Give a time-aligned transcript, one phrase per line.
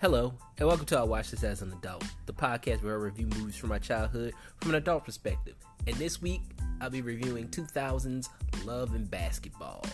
[0.00, 3.26] Hello, and welcome to I Watch This As an Adult, the podcast where I review
[3.26, 5.56] movies from my childhood from an adult perspective.
[5.88, 6.40] And this week,
[6.80, 8.28] I'll be reviewing 2000's
[8.64, 9.84] Love and Basketball.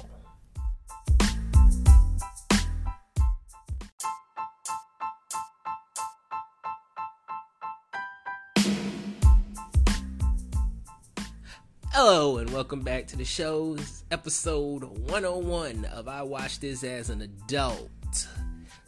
[11.93, 17.23] Hello, and welcome back to the show's episode 101 of I Watch This As an
[17.23, 17.89] Adult.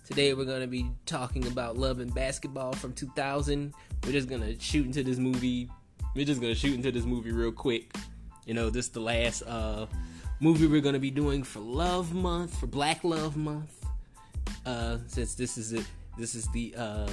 [0.06, 3.74] Today we're going to be talking about Love and Basketball from 2000.
[4.04, 5.68] We're just going to shoot into this movie.
[6.14, 7.92] We're just going to shoot into this movie real quick.
[8.46, 9.86] You know, this is the last uh,
[10.38, 13.84] movie we're going to be doing for Love Month, for Black Love Month.
[14.64, 15.84] Uh, since this is it,
[16.16, 17.10] this is the uh,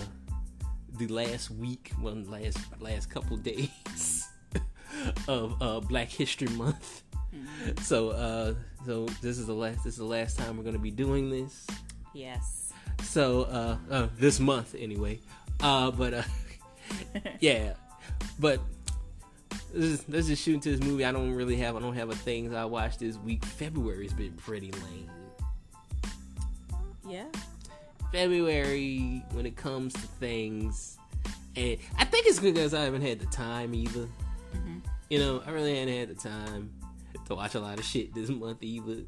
[1.00, 4.28] the last week, one last last couple days
[5.28, 7.02] of uh, Black History Month.
[7.82, 8.54] So, uh,
[8.86, 9.84] so this is the last.
[9.84, 11.66] This is the last time we're going to be doing this.
[12.14, 12.73] Yes.
[13.04, 15.20] So, uh, uh this month anyway.
[15.62, 16.24] Uh, but uh,
[17.40, 17.74] yeah,
[18.40, 18.60] but
[19.74, 21.06] let's just, let's just shoot into this movie.
[21.06, 21.76] I don't really have.
[21.76, 23.44] I don't have a things I watched this week.
[23.46, 25.10] February's been pretty lame.
[27.08, 27.26] Yeah.
[28.12, 30.98] February when it comes to things,
[31.56, 34.08] and I think it's because I haven't had the time either.
[34.54, 34.82] Mhm.
[35.10, 36.72] You know, I really haven't had the time
[37.26, 39.04] to watch a lot of shit this month either.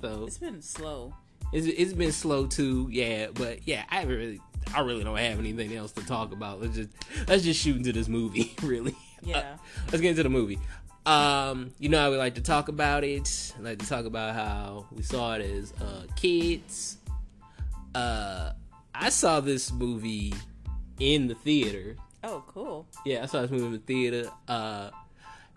[0.00, 1.14] So It's been slow.
[1.52, 3.28] It's, it's been slow too, yeah.
[3.32, 4.40] But yeah, I haven't really,
[4.74, 6.60] I really don't have anything else to talk about.
[6.60, 6.90] Let's just
[7.28, 8.94] let's just shoot into this movie, really.
[9.22, 9.56] Yeah.
[9.86, 10.58] let's get into the movie.
[11.06, 13.54] Um, you know how we like to talk about it.
[13.58, 16.98] I like to talk about how we saw it as uh, kids.
[17.94, 18.52] Uh,
[18.94, 20.34] I saw this movie
[20.98, 21.96] in the theater.
[22.22, 22.86] Oh, cool.
[23.06, 24.30] Yeah, I saw this movie in the theater.
[24.46, 24.90] Uh,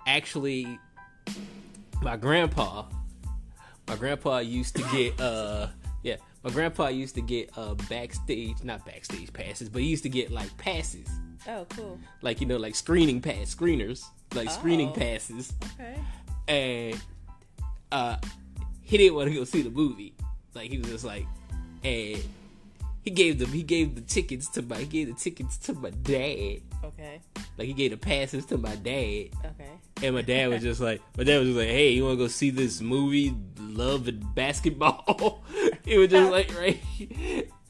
[0.07, 0.79] actually,
[2.01, 2.85] my grandpa,
[3.87, 5.67] my grandpa used to get, uh,
[6.43, 10.31] my grandpa used to get uh backstage, not backstage passes, but he used to get
[10.31, 11.07] like passes,
[11.47, 11.99] Oh, cool.
[12.21, 14.93] like you know, like screening pass, screeners, like screening Oh.
[14.93, 15.97] passes, Okay.
[16.47, 17.01] and
[17.91, 18.17] uh,
[18.81, 20.13] he didn't want to go see the movie.
[20.53, 21.25] Like he was just like,
[21.83, 22.21] and
[23.03, 25.89] he gave them, he gave the tickets to my, he gave the tickets to my
[25.89, 26.61] dad.
[26.83, 27.21] Okay.
[27.57, 29.69] Like he gave the passes to my dad, Okay.
[30.01, 32.23] and my dad was just like, my dad was just like, "Hey, you want to
[32.23, 35.43] go see this movie, Love and Basketball?"
[35.85, 36.81] he was just like, right,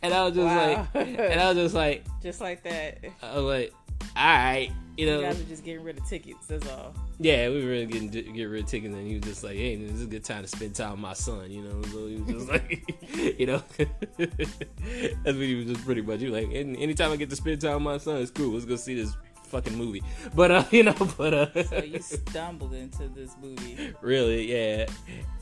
[0.01, 0.88] and I was just Wow.
[0.94, 3.00] like, and I was just like, Just like that.
[3.21, 3.73] I was like,
[4.15, 6.45] all right, you You know, guys are just getting rid of tickets.
[6.47, 6.93] That's all.
[7.19, 9.75] yeah, we were really getting get rid of tickets, and he was just like, "Hey,
[9.75, 11.81] this is a good time to spend time with my son," you know.
[11.91, 13.03] So he was just like,
[13.39, 13.61] you know,
[14.17, 16.19] that's what he was just pretty much.
[16.19, 18.53] He was like, "Any- anytime I get to spend time with my son, it's cool.
[18.53, 19.15] Let's go see this
[19.47, 20.01] fucking movie.
[20.35, 23.93] But uh, you know, but uh, So you stumbled into this movie.
[24.01, 24.87] really, yeah.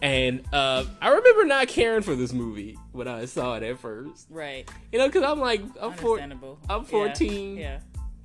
[0.01, 4.28] And uh, I remember not caring for this movie when I saw it at first,
[4.29, 4.69] Right.
[4.91, 6.31] you know, because I'm like, I'm four, I'm
[6.69, 6.84] Yeah.
[6.84, 7.57] 14.
[7.57, 7.79] Yeah.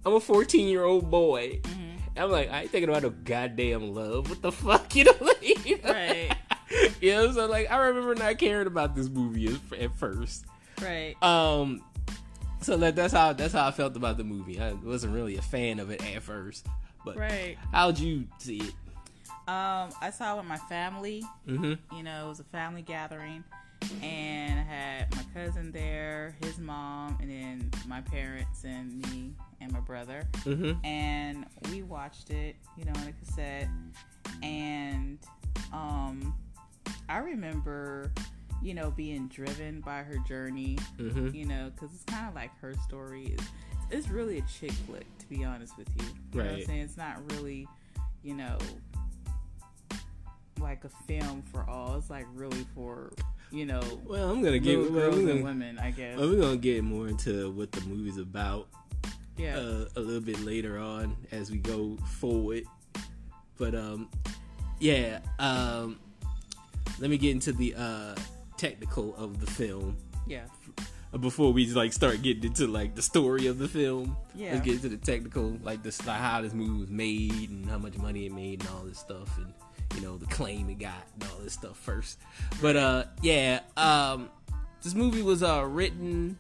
[0.07, 1.59] I'm a 14 year old boy.
[1.63, 1.99] Mhm.
[2.17, 4.31] I'm like, I ain't thinking about no goddamn love.
[4.31, 5.13] What the fuck, you know?
[5.21, 5.93] Like, you know?
[5.93, 6.33] Right.
[7.01, 10.47] you know, so like, I remember not caring about this movie at, at first.
[10.81, 11.21] Right.
[11.23, 11.83] Um,
[12.63, 14.61] so that, that's how that's how I felt about the movie.
[14.61, 16.67] I wasn't really a fan of it at first,
[17.05, 17.59] but Right.
[17.73, 18.75] how'd you see it?
[19.49, 21.23] Um, I saw it with my family.
[21.49, 21.97] Mm-hmm.
[21.97, 23.45] You know, it was a family gathering,
[24.03, 29.73] and I had my cousin there, his mom, and then my parents and me and
[29.73, 30.23] my brother.
[30.45, 30.85] Mm-hmm.
[30.85, 33.69] and we watched it, you know, on a cassette.
[34.43, 35.19] And
[35.73, 36.35] um,
[37.09, 38.13] I remember,
[38.63, 41.35] you know, being driven by her journey, Mm-hmm.
[41.35, 43.27] you know, because it's kind of like her story.
[43.35, 43.45] It's,
[43.91, 46.05] it's really a chick flick, to be honest with you.
[46.05, 46.67] You know what I'm Right.
[46.67, 46.81] saying?
[46.81, 47.69] It's not really,
[48.23, 48.59] you know,
[50.61, 51.97] like a film for all.
[51.97, 53.13] It's like really for,
[53.53, 56.19] you know, Well, I'm gonna get well, girls we're, and gonna, women, I guess.
[56.19, 58.69] well, we're gonna get more into what the movie's about
[59.37, 59.57] yeah.
[59.57, 62.65] uh, a little bit later on as we go forward.
[63.59, 64.09] But um,
[64.79, 65.21] yeah.
[65.39, 65.99] Um,
[66.99, 68.15] let me get into the uh
[68.57, 69.97] technical of the film
[70.27, 70.45] yeah.
[71.21, 74.17] before we like start getting into like the story of the film.
[74.35, 74.53] Yeah.
[74.53, 77.79] Let's get into the technical, like this, like how this movie was made and how
[77.79, 79.53] much money it made and all this stuff, and
[79.95, 82.19] you know the claim it got and all this stuff first.
[82.61, 83.61] But uh, yeah.
[83.77, 84.31] Um,
[84.83, 86.39] this movie was uh written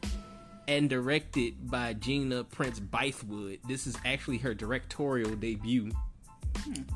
[0.68, 3.60] and directed by Gina Prince Bythewood.
[3.68, 5.90] This is actually her directorial debut.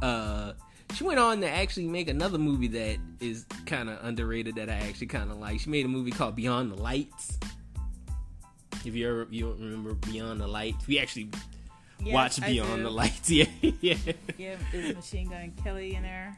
[0.02, 0.52] Uh,
[0.94, 4.75] she went on to actually make another movie that is kind of underrated that I
[4.75, 5.61] actually kind of like.
[5.61, 7.38] She made a movie called Beyond the Lights.
[8.84, 11.31] If you ever you remember Beyond the Lights, we actually
[12.06, 12.82] watched I Beyond do.
[12.84, 13.31] the Lights.
[13.31, 13.96] Yeah, yeah.
[14.38, 16.37] Yeah, is Machine Gun Kelly in there?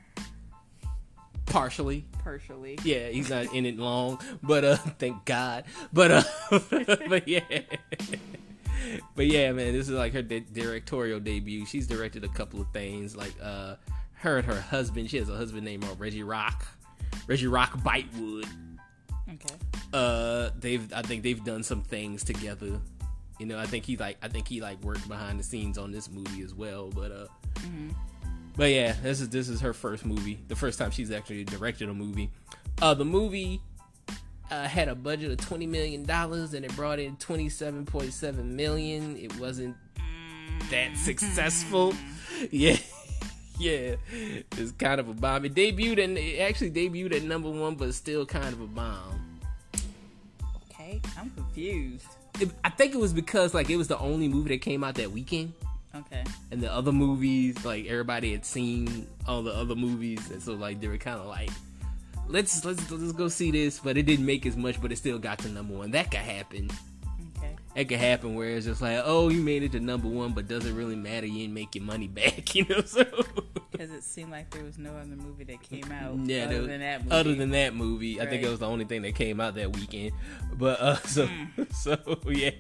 [1.47, 2.05] Partially.
[2.23, 2.79] partially.
[2.85, 5.65] Yeah, he's not in it long, but uh, thank God.
[5.93, 6.23] But uh,
[7.09, 7.41] but yeah,
[9.17, 11.67] but yeah, man, this is like her di- directorial debut.
[11.67, 13.77] She's directed a couple of things, like uh,
[14.15, 15.11] her and her husband.
[15.11, 16.67] She has a husband named uh, Reggie Rock,
[17.27, 18.47] Reggie Rock Bythewood.
[19.35, 19.55] Okay.
[19.93, 22.81] Uh, they've I think they've done some things together.
[23.39, 25.91] You know, I think he like I think he like worked behind the scenes on
[25.91, 26.89] this movie as well.
[26.89, 27.27] But uh,
[28.57, 31.89] but yeah, this is this is her first movie, the first time she's actually directed
[31.89, 32.31] a movie.
[32.81, 33.61] Uh, the movie
[34.51, 38.13] uh, had a budget of twenty million dollars and it brought in twenty seven point
[38.13, 39.17] seven million.
[39.17, 39.77] It wasn't
[40.71, 41.95] that successful.
[42.51, 42.77] Yeah.
[43.59, 45.45] Yeah, it's kind of a bomb.
[45.45, 49.41] It debuted and it actually debuted at number one, but still kind of a bomb.
[50.71, 51.01] Okay.
[51.17, 52.07] I'm confused.
[52.41, 54.97] It, I think it was because like it was the only movie that came out
[54.97, 55.53] that weekend,
[55.95, 56.25] Okay.
[56.51, 60.81] and the other movies like everybody had seen all the other movies, and so like
[60.81, 61.51] they were kind of like,
[62.29, 65.19] let's let's let's go see this, but it didn't make as much, but it still
[65.19, 65.91] got to number one.
[65.91, 66.71] That could happen.
[67.39, 67.55] Okay.
[67.75, 70.49] That could happen where it's just like, oh, you made it to number one, but
[70.49, 71.27] doesn't really matter.
[71.27, 72.81] You didn't make your money back, you know.
[72.83, 73.05] So
[73.71, 76.67] Because it seemed like there was no other movie that came out yeah, other there-
[76.69, 77.15] than that movie.
[77.17, 79.75] other than that movie, I think it was the only thing that came out that
[79.77, 80.13] weekend.
[80.55, 81.29] But uh, so
[81.75, 81.99] so
[82.29, 82.51] yeah,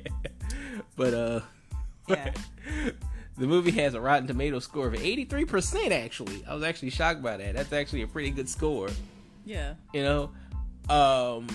[0.96, 1.40] but uh,
[2.08, 2.32] Yeah.
[3.42, 5.92] the movie has a Rotten Tomato score of eighty three percent.
[5.92, 7.56] Actually, I was actually shocked by that.
[7.56, 8.88] That's actually a pretty good score.
[9.44, 9.74] yeah.
[9.92, 10.30] You know,
[10.88, 11.48] um,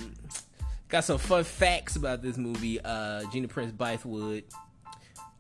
[0.90, 2.82] got some fun facts about this movie.
[2.84, 4.44] Uh, Gina Prince Bythewood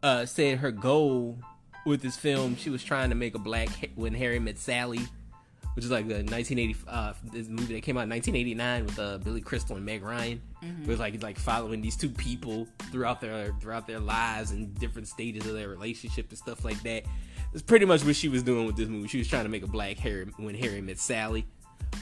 [0.01, 1.37] uh said her goal
[1.85, 5.01] with this film, she was trying to make a black when Harry met Sally,
[5.77, 9.19] which is like the 1980 uh this movie that came out in 1989 with uh
[9.19, 10.41] Billy Crystal and Meg Ryan.
[10.63, 15.07] It was like like following these two people throughout their throughout their lives and different
[15.07, 17.03] stages of their relationship and stuff like that.
[17.53, 19.07] It's pretty much what she was doing with this movie.
[19.07, 21.45] She was trying to make a black Harry when Harry met Sally.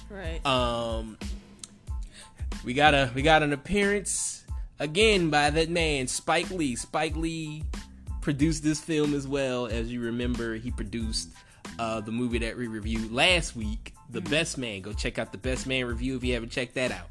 [0.10, 0.44] Right.
[0.46, 1.18] Um,
[2.64, 4.46] we got a we got an appearance
[4.80, 6.78] again by that man Spike Lee.
[6.78, 7.66] Spike Lee
[8.22, 10.56] produced this film as well as you remember.
[10.56, 11.32] He produced
[11.80, 14.82] uh, the movie that we reviewed last week, The Best Man.
[14.82, 17.10] Go check out the Best Man review if you haven't checked that out.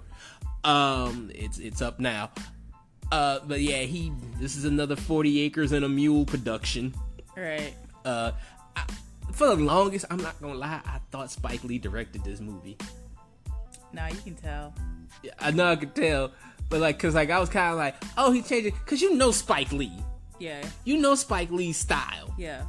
[0.70, 2.30] Um, it's it's up now.
[3.12, 6.94] Uh, but yeah, he this is another Forty Acres and a Mule production.
[7.36, 7.74] right.
[8.04, 8.32] Uh,
[8.76, 8.84] I,
[9.32, 12.76] for the longest, I'm not gonna lie, I thought Spike Lee directed this movie.
[13.92, 14.74] Now you can tell.
[15.22, 16.32] Yeah, I know I could tell,
[16.68, 19.14] but like, cause like I was kind of like, oh, he changed it, cause you
[19.14, 19.92] know Spike Lee,
[20.38, 20.64] Yeah.
[20.84, 22.62] you know Spike Lee's style, Yeah.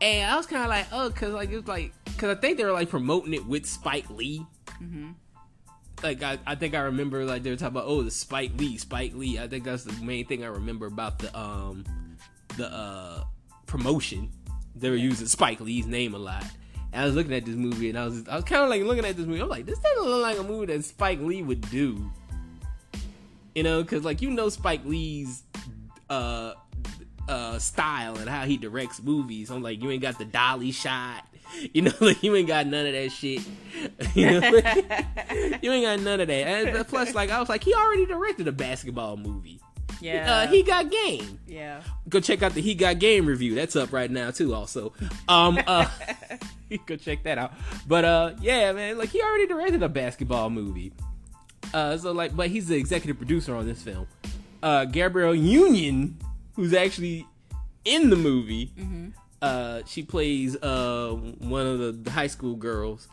[0.00, 2.58] And I was kind of like, oh, cause like it was like, cause I think
[2.58, 4.44] they were like promoting it with Spike Lee.
[4.82, 5.12] Mm-hmm.
[6.02, 8.76] Like I, I think I remember like they were talking about oh the Spike Lee,
[8.76, 9.38] Spike Lee.
[9.38, 11.84] I think that's the main thing I remember about the um
[12.56, 13.24] the uh
[13.66, 14.30] promotion.
[14.74, 16.44] They were using Spike Lee's name a lot.
[16.92, 18.82] And I was looking at this movie and I was I was kind of like
[18.82, 19.40] looking at this movie.
[19.40, 22.10] I'm like, this doesn't look like a movie that Spike Lee would do.
[23.54, 25.44] You know, because like you know Spike Lee's
[26.10, 26.52] uh
[27.28, 29.50] uh style and how he directs movies.
[29.50, 31.24] I'm like, you ain't got the dolly shot.
[31.72, 33.40] You know, like you ain't got none of that shit.
[34.14, 34.50] You know,
[35.62, 36.32] you ain't got none of that.
[36.32, 39.60] And plus, like I was like, he already directed a basketball movie.
[40.00, 40.30] Yeah.
[40.30, 41.38] Uh, he got game.
[41.46, 41.82] yeah.
[42.08, 43.54] Go check out the He Got Game review.
[43.54, 44.54] That's up right now too.
[44.54, 44.92] Also,
[45.28, 45.86] um, uh,
[46.86, 47.52] go check that out.
[47.86, 50.92] But uh, yeah, man, like he already directed a basketball movie.
[51.72, 54.06] Uh, so like, but he's the executive producer on this film.
[54.62, 56.18] Uh, Gabrielle Union,
[56.56, 57.26] who's actually
[57.84, 58.72] in the movie.
[59.40, 63.06] Uh, she plays uh one of the high school girls.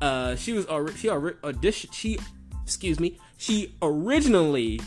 [0.00, 0.66] Uh, she was
[0.96, 2.18] she alre- audition she
[2.62, 4.80] excuse me she originally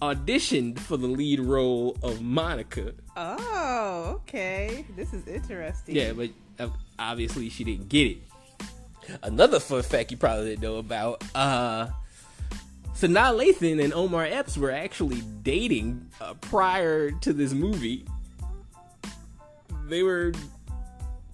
[0.00, 2.92] auditioned for the lead role of Monica.
[3.16, 4.84] Oh, okay.
[4.96, 5.94] This is interesting.
[5.94, 8.18] Yeah, but uh, obviously she didn't get it.
[9.22, 11.22] Another fun fact you probably didn't know about.
[11.34, 11.88] Uh,
[12.94, 18.06] Sanaa Lathan and Omar Epps were actually dating uh, prior to this movie.
[19.88, 20.32] They were,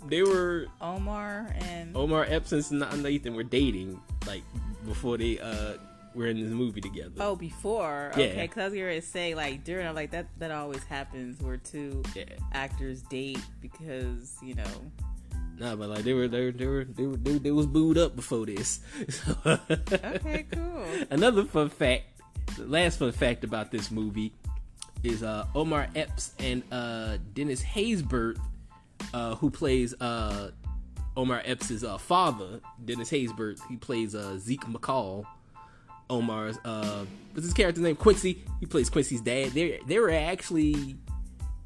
[0.06, 4.42] they were Omar and Omar Epps and Sanaa Lathan were dating like
[4.86, 5.74] before they uh
[6.14, 7.12] were in this movie together.
[7.20, 8.10] Oh, before.
[8.16, 8.24] Yeah.
[8.24, 11.40] Okay, because I was going to say, like, during, I'm like, that that always happens
[11.40, 12.24] where two Yeah.
[12.52, 14.64] actors date because, you know.
[15.60, 17.98] Nah, but like they were they were they were they, were, they, they was booed
[17.98, 18.80] up before this.
[19.46, 20.84] Okay, cool.
[21.10, 22.04] Another fun fact,
[22.56, 24.32] the last fun fact about this movie
[25.04, 28.38] is uh Omar Epps and uh Dennis Haysbert,
[29.12, 30.50] uh who plays uh
[31.14, 35.26] Omar Epps' uh, father, Dennis Haysbert, he plays uh Zeke McCall.
[36.08, 37.96] Omar's uh what's his character's name?
[37.96, 38.42] Quincy.
[38.60, 39.50] He plays Quincy's dad.
[39.50, 40.96] They they were actually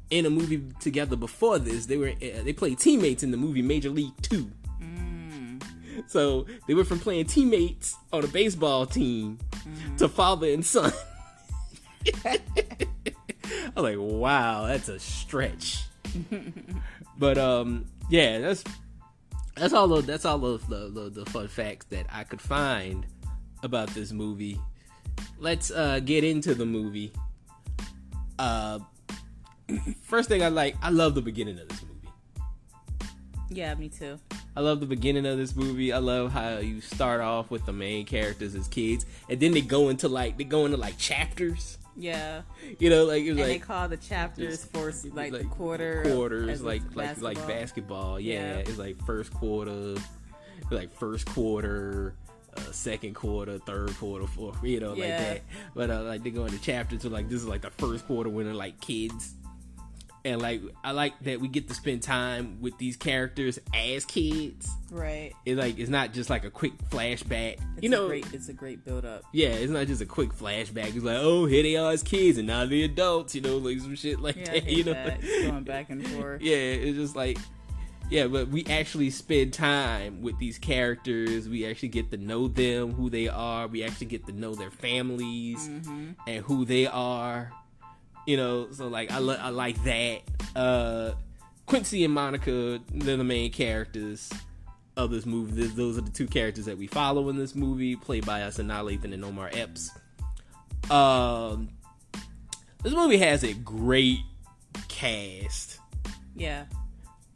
[0.09, 1.85] in a movie together before this.
[1.85, 4.51] They were uh, they played teammates in the movie Major League Two.
[6.07, 9.39] So they went from playing teammates on a baseball team
[9.97, 10.91] to father and son.
[12.25, 15.83] I'm like, wow, that's a stretch.
[17.17, 18.63] but um, yeah, that's
[19.55, 23.05] that's all that's all the, the the the fun facts that I could find
[23.63, 24.59] about this movie.
[25.39, 27.11] Let's uh get into the movie.
[28.37, 28.79] Uh,
[30.01, 31.91] first thing I like, I love the beginning of this movie.
[33.49, 34.19] Yeah, me too.
[34.55, 35.91] I love the beginning of this movie.
[35.93, 39.61] I love how you start off with the main characters as kids, and then they
[39.61, 41.77] go into like they go into like chapters.
[41.97, 42.41] Yeah,
[42.79, 46.03] You know, like it was and they call the chapters for like, the like quarter
[46.03, 48.19] quarters, as like it's like like basketball.
[48.19, 48.57] Yeah, Yeah.
[48.57, 49.95] it's like first quarter,
[50.71, 52.15] like first quarter,
[52.57, 54.61] uh, second quarter, third quarter, fourth.
[54.61, 55.41] You know, like that.
[55.73, 58.29] But uh, like they go into chapters, so like this is like the first quarter
[58.29, 59.35] when they're like kids.
[60.25, 64.67] And like I like that we get to spend time with these characters as kids.
[64.91, 65.31] Right.
[65.45, 67.53] It's like it's not just like a quick flashback.
[67.75, 69.21] It's you know, a great, it's a great build up.
[69.33, 70.95] yeah, it's not just a quick flashback.
[70.95, 73.35] It's like, oh, here they are as kids, and now they're adults.
[73.35, 74.65] You know, like some shit like Yeah, that.
[74.69, 75.21] You know, that.
[75.21, 76.41] going back and forth.
[76.41, 77.37] yeah, it's just like,
[78.09, 81.47] yeah, but we actually spend time with these characters.
[81.47, 83.67] We actually get to know them, who they are.
[83.67, 86.11] We actually get to know their families Mm-hmm.
[86.27, 87.51] and who they are.
[88.25, 90.21] You know, so like I, li- I like that.
[90.55, 91.11] Uh,
[91.65, 94.31] Quincy and Monica, they're the main characters
[94.97, 95.61] of this movie.
[95.61, 98.83] Th- Those are the two characters that we follow in this movie, played by Sanaa
[98.83, 99.91] Lathan and Omar Epps.
[100.89, 101.69] Um,
[102.83, 104.19] this movie has a great
[104.87, 105.79] cast.
[106.35, 106.65] Yeah,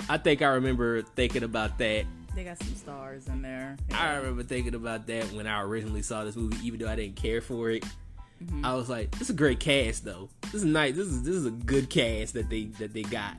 [0.10, 2.06] I think I remember thinking about that.
[2.36, 3.76] they got some stars in there.
[3.94, 7.16] I remember thinking about that when I originally saw this movie, even though I didn't
[7.16, 7.84] care for it.
[8.44, 8.66] Mm-hmm.
[8.66, 10.30] I was like, "This is a great cast, though.
[10.44, 10.96] This is nice.
[10.96, 13.36] This is this is a good cast that they that they got.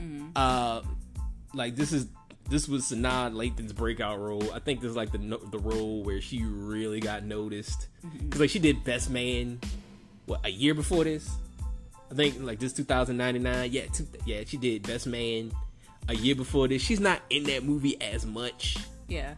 [0.00, 0.28] Mm-hmm.
[0.36, 0.82] Uh,
[1.54, 2.06] like this is
[2.48, 4.52] this was Sanaa Lathan's breakout role.
[4.52, 8.26] I think this is like the no- the role where she really got noticed Mm-hmm.
[8.26, 9.60] because like she did Best Man,
[10.26, 11.28] what a year before this.
[12.10, 13.72] I think like this 2099.
[13.72, 15.50] Yeah, two, yeah, she did Best Man
[16.08, 16.82] a year before this.
[16.82, 18.76] She's not in that movie as much,
[19.08, 19.34] Yeah,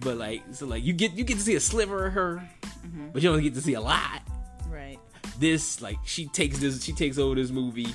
[0.00, 2.42] but like so like you get you get to see a sliver of her,
[2.84, 3.08] Mm-hmm.
[3.12, 4.22] but you don't get to see a lot.
[5.38, 7.88] This like she takes this she takes over this movie.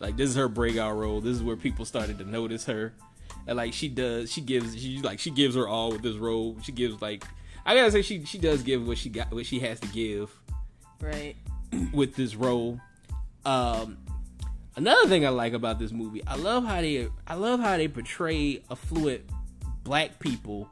[0.00, 1.20] Like this is her breakout role.
[1.20, 2.94] This is where people started to notice her.
[3.46, 6.56] And like she does, she gives she like she gives her all with this role.
[6.62, 7.24] She gives like
[7.66, 10.30] I gotta say she she does give what she got what she has to give
[11.00, 11.36] Right.
[11.92, 12.80] with this role.
[13.44, 13.98] Um,
[14.76, 17.88] another thing I like about this movie, I love how they I love how they
[17.88, 19.22] portray affluent
[19.82, 20.68] black people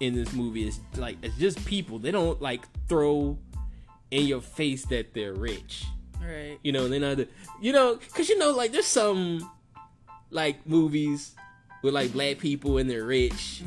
[0.00, 0.66] in this movie.
[0.66, 1.98] It's like it's just people.
[1.98, 3.38] They don't like throw
[4.14, 5.84] in your face that they're rich.
[6.22, 6.58] Right.
[6.62, 7.18] You know, they're not.
[7.60, 9.50] You know, cause you know, like there's some
[10.30, 11.34] like movies
[11.82, 13.62] with like black people and they're rich,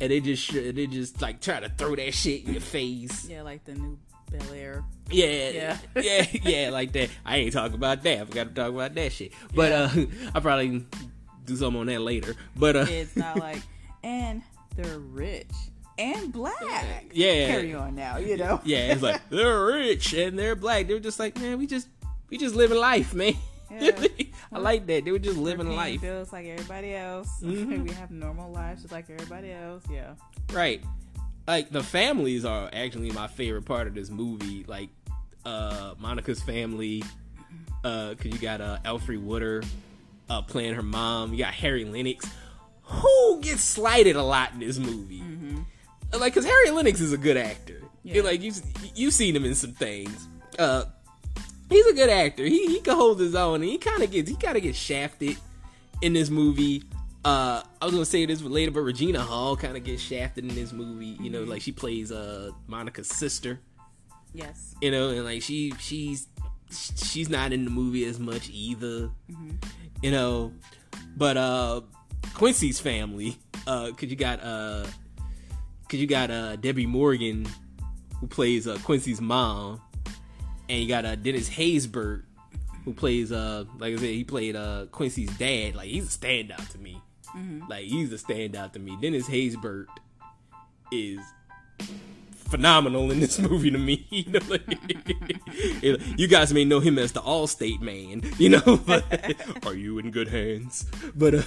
[0.00, 3.26] and they just they just like try to throw that shit in your face.
[3.28, 3.98] Yeah, like the new
[4.30, 4.84] Bel Air.
[5.10, 5.78] Yeah, Yeah.
[5.96, 7.10] yeah, yeah, like that.
[7.24, 8.20] I ain't talking about that.
[8.20, 9.32] I forgot to talk about that shit.
[9.54, 9.88] But uh,
[10.34, 10.84] I probably
[11.44, 12.34] do something on that later.
[12.56, 13.62] But uh, It's not like,
[14.02, 14.42] and
[14.76, 15.50] they're rich
[15.98, 17.06] and black.
[17.12, 17.46] Yeah.
[17.48, 18.60] Carry on now, you know.
[18.64, 20.86] yeah, it's like they're rich and they're black.
[20.88, 21.88] They're just like, man, we just
[22.30, 23.34] we just living life, man.
[23.70, 23.90] Yeah.
[24.52, 25.04] I like that.
[25.04, 27.28] They were just living paying life, bills like everybody else.
[27.42, 27.82] Mhm.
[27.84, 29.82] we have normal lives just like everybody else.
[29.90, 30.14] Yeah.
[30.52, 30.82] right?
[31.46, 34.64] Like the families are actually my favorite part of this movie.
[34.66, 34.90] Like
[35.44, 37.02] uh Monica's family,
[37.82, 39.66] uh, cause you got uh Alfred Woodard
[40.30, 41.32] uh playing her mom.
[41.32, 42.28] You got Harry Lennix,
[42.82, 45.22] who gets slighted a lot in this movie.
[46.18, 47.80] Like, cause Harry Lennix is a good actor.
[48.04, 48.22] Yeah.
[48.22, 48.52] Like you
[48.94, 50.28] you've seen him in some things.
[50.58, 50.84] Uh,
[51.70, 52.44] he's a good actor.
[52.44, 54.78] He he can hold his own, and he kind of gets he kind of gets
[54.78, 55.36] shafted
[56.00, 56.84] in this movie.
[57.24, 60.54] Uh, I was gonna say this later, but Regina Hall kind of gets shafted in
[60.54, 61.16] this movie.
[61.20, 63.60] You know, like she plays uh Monica's sister.
[64.34, 64.74] Yes.
[64.80, 66.26] You know, and like she she's
[66.96, 69.10] she's not in the movie as much either.
[70.02, 70.52] You know,
[71.16, 71.82] but uh
[72.34, 74.86] Quincy's family, uh, cause you got uh,
[75.88, 77.46] cause you got uh Debbie Morgan
[78.20, 79.80] who plays uh Quincy's mom,
[80.68, 82.22] and you got uh Dennis Haysbert
[82.84, 85.74] who plays uh like I said he played uh Quincy's dad.
[85.74, 87.00] Like he's a standout to me.
[87.68, 88.96] Like he's a standout to me.
[89.00, 89.86] Dennis Haysbert
[90.90, 91.20] is
[92.52, 94.06] phenomenal in this movie to me.
[94.12, 94.62] You know, like,
[96.18, 98.22] you guys may know him as the Allstate man.
[98.38, 99.04] You know, but
[99.66, 100.86] are you in good hands?
[101.14, 101.42] But uh,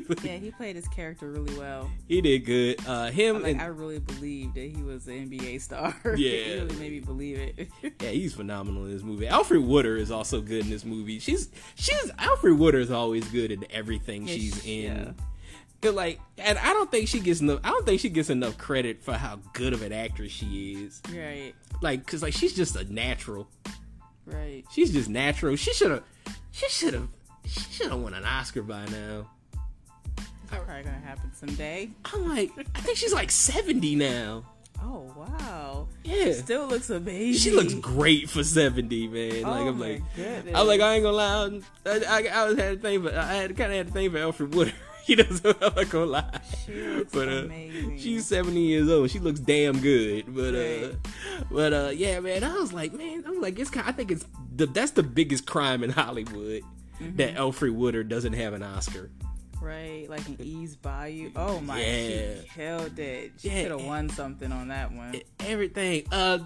[0.22, 1.90] Yeah, he played his character really well.
[2.08, 2.86] he did good.
[2.86, 5.94] Uh, him Like and I really believed that he was an NBA star.
[6.16, 6.30] Yeah.
[6.30, 7.68] it really made me believe it.
[8.00, 9.26] yeah, he's phenomenal in this movie.
[9.28, 11.18] Alfred Woodard is also good in this movie.
[11.18, 15.14] She's she's Alfred Woodard is always good in everything Yeah, she's she- in.
[15.82, 15.90] yeah.
[15.90, 17.60] like, and I don't think she gets enough.
[17.64, 21.00] I don't think she gets enough credit for how good of an actress she is.
[21.12, 21.54] Right.
[21.80, 23.48] Like, cause like she's just a natural.
[24.24, 24.64] Right.
[24.72, 25.54] She's just natural.
[25.56, 26.02] She should have.
[26.50, 27.08] She should have.
[27.44, 29.30] She should have won an Oscar by now.
[30.46, 31.90] Probably gonna happen someday.
[32.12, 34.44] I'm like, I think she's like 70 now.
[34.82, 35.88] Oh wow.
[36.04, 36.32] Yeah.
[36.32, 37.40] Still looks amazing.
[37.40, 39.44] She looks great for 70, man.
[39.44, 40.54] Oh, like I'm my like, goodness.
[40.54, 41.60] I'm like, I ain't gonna lie.
[41.86, 44.10] I, I, I was had a thing, but I had kind of had a thing
[44.10, 44.74] for Alfred Woodard.
[45.06, 46.40] you know, so I'm not gonna lie.
[46.64, 47.98] She looks but uh, amazing.
[47.98, 49.10] she's 70 years old.
[49.10, 50.34] She looks damn good.
[50.34, 50.88] But uh,
[51.50, 52.44] but uh, yeah, man.
[52.44, 53.70] I was like, man, I was like, it's.
[53.70, 56.62] kind I think it's the that's the biggest crime in Hollywood
[57.00, 57.16] Mm-hmm.
[57.16, 59.10] that Alfred Woodard doesn't have an Oscar.
[59.60, 61.32] Right, like an ease by you.
[61.36, 62.40] Oh my, Yeah.
[62.42, 63.32] she killed it.
[63.38, 63.62] She Yeah.
[63.62, 65.14] could have won something on that one.
[65.40, 66.06] Everything.
[66.12, 66.38] Uh,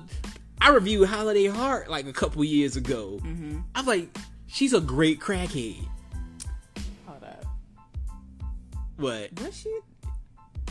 [0.60, 3.18] I reviewed Holiday Heart like a couple years ago.
[3.22, 3.60] mm-hmm.
[3.74, 5.86] I was like, she's a great crackhead.
[7.06, 7.44] Hold up.
[8.96, 9.40] What?
[9.40, 9.78] Was she?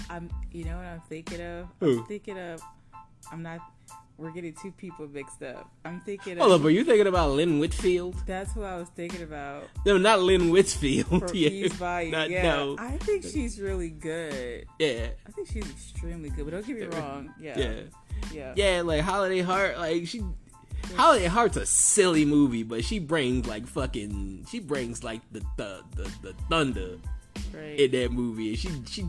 [0.10, 0.30] I'm.
[0.52, 1.68] You know what I'm thinking of?
[1.80, 2.00] Who?
[2.00, 2.62] I'm thinking of.
[3.32, 3.60] I'm not.
[4.20, 5.72] We're getting two people mixed up.
[5.86, 6.40] I'm thinking of.
[6.40, 8.16] Hold up, are you thinking about Lynn Whitfield?
[8.26, 9.64] That's who I was thinking about.
[9.86, 11.32] No, not Lynn Whitfield.
[11.34, 11.68] Yeah.
[12.10, 12.44] Not- yeah.
[12.44, 12.76] No.
[12.78, 14.66] I think she's really good.
[14.78, 15.08] yeah.
[15.26, 16.46] I think she's extremely good.
[16.46, 17.34] But don't get me wrong.
[17.40, 17.58] Yeah.
[17.58, 17.80] Yeah.
[18.34, 18.54] Yeah.
[18.56, 20.22] Yeah, like Holiday Heart, like she
[20.96, 25.82] Holiday Heart's a silly movie, but she brings like fucking she brings like the the
[25.96, 26.98] the, the thunder
[27.54, 27.80] Right.
[27.80, 28.50] in that movie.
[28.50, 29.06] And she she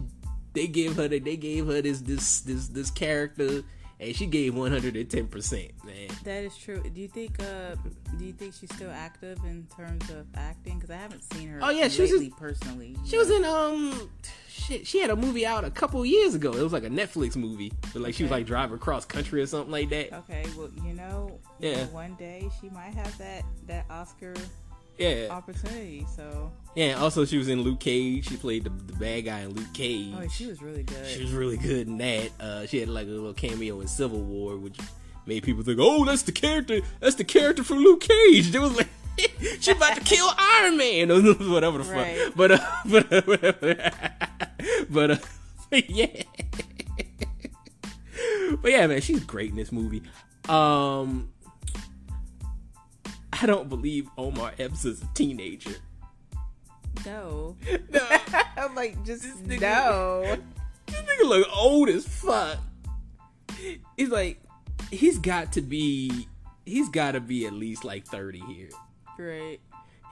[0.53, 3.63] they gave her the, they gave her this this this this character
[4.01, 5.95] and she gave 110%, man.
[6.25, 6.83] That is true.
[6.83, 7.39] Do you think?
[7.41, 7.77] Uh,
[8.19, 10.75] do you think she's still active in terms of acting?
[10.77, 11.61] Because I haven't seen her.
[11.63, 12.97] Oh, yeah, she was just- personally.
[13.07, 14.11] She was in um
[14.49, 16.51] shit, she had a movie out a couple years ago.
[16.53, 17.73] It was like a Netflix movie.
[17.93, 20.13] But like she was like driving across country or something like that.
[20.21, 21.85] Okay, well, you know, Yeah.
[21.85, 24.35] know, one day she might have that that Oscar
[25.01, 25.29] Yeah.
[25.31, 26.07] opportunity.
[26.15, 28.29] So, Yeah, also she was in Luke Cage.
[28.29, 30.15] She played the, the bad guy in Luke Cage.
[30.17, 31.07] oh, she was really good.
[31.07, 32.31] She was really good in that.
[32.39, 34.79] Uh, she had like a little cameo in Civil War, which
[35.27, 36.81] made people think, "Oh, that's the character.
[37.01, 38.89] That's the character from Luke Cage." It was like
[39.61, 41.21] she about to kill Iron Man or
[41.51, 42.19] whatever the Right.
[42.19, 42.35] fuck.
[42.37, 43.91] But uh, but uh,
[44.91, 45.17] but uh,
[45.89, 46.23] yeah.
[48.63, 50.03] But yeah, man, she's great in this movie.
[50.49, 51.31] Um,
[53.43, 55.75] I don't believe Omar Epps is a teenager.
[57.07, 57.57] no,
[57.91, 58.09] No.
[58.57, 60.37] I'm like just nigga- no.
[60.87, 62.59] This nigga look old as fuck.
[63.97, 64.41] He's like,
[64.91, 66.27] he's got to be,
[66.67, 68.69] he's got to be at least like 30 here.
[69.17, 69.61] Great.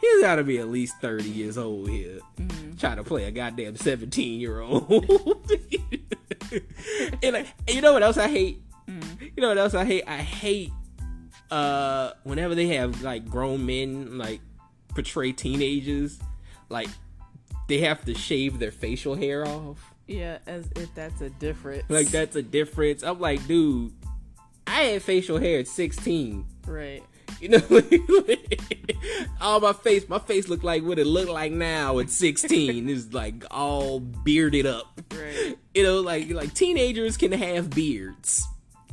[0.00, 2.20] He's got to be at least 30 years old here.
[2.36, 2.76] Mm-hmm.
[2.76, 5.50] Trying to play a goddamn 17 year old.
[7.24, 8.62] and, like, you know what else I hate?
[8.88, 9.24] Mm-hmm.
[9.36, 10.04] You know what else I hate?
[10.06, 10.70] I hate
[11.50, 14.40] uh whenever they have like grown men like
[14.88, 16.18] portray teenagers,
[16.68, 16.88] like
[17.68, 19.94] they have to shave their facial hair off.
[20.06, 21.84] Yeah, as if that's a difference.
[21.88, 23.02] Like that's a difference.
[23.02, 23.92] I'm like, dude,
[24.66, 26.44] I had facial hair at 16.
[26.66, 27.02] Right.
[27.40, 27.62] You know,
[29.40, 32.88] all my face, my face looked like what it looked like now at 16.
[32.88, 35.00] is like all bearded up.
[35.14, 35.56] Right.
[35.72, 38.44] You know, like like teenagers can have beards.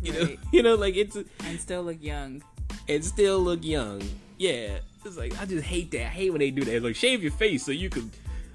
[0.05, 0.39] You know, Right.
[0.51, 2.43] you know, like it's And still look young.
[2.87, 4.01] and still look young.
[4.37, 6.07] Yeah, it's like I just hate that.
[6.07, 6.83] I hate when they do that.
[6.83, 8.11] Like shave your face so you can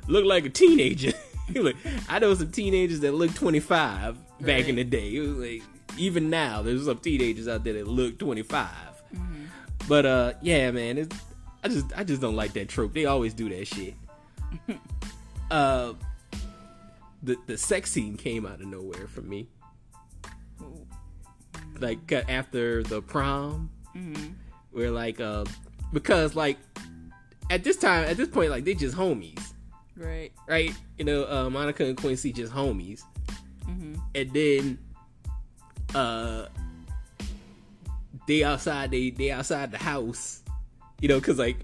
[0.09, 1.13] look like a teenager.
[1.55, 1.77] like
[2.09, 5.15] I know some teenagers that look 25 back in the day.
[5.17, 5.63] It was like
[5.99, 8.69] even now there's some teenagers out there that look 25.
[9.15, 9.45] Mm-hmm.
[9.89, 11.17] But uh, yeah, man, it's,
[11.65, 12.93] I just I just don't like that trope.
[12.95, 13.95] They always do that shit.
[15.51, 15.95] uh,
[17.23, 19.49] the the sex scene came out of nowhere for me.
[21.81, 24.33] Like uh, after the prom, Mm-hmm.
[24.71, 25.45] where like uh,
[25.93, 26.59] because like
[27.51, 29.53] at this time at this point like they just homies,
[29.97, 30.33] Right.
[30.47, 30.73] right?
[30.99, 33.03] You know, uh, Monica and Quincy just homies,
[33.69, 33.95] Mm-hmm.
[34.15, 34.79] and then
[35.95, 36.47] uh
[38.29, 40.43] they outside they they outside the house
[41.01, 41.57] you know because like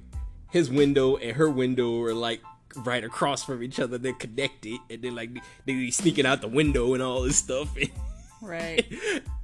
[0.51, 2.41] his window and her window are like
[2.79, 5.31] right across from each other they're connected and then like
[5.65, 7.73] they be sneaking out the window and all this stuff
[8.43, 8.85] Right.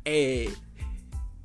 [0.07, 0.57] And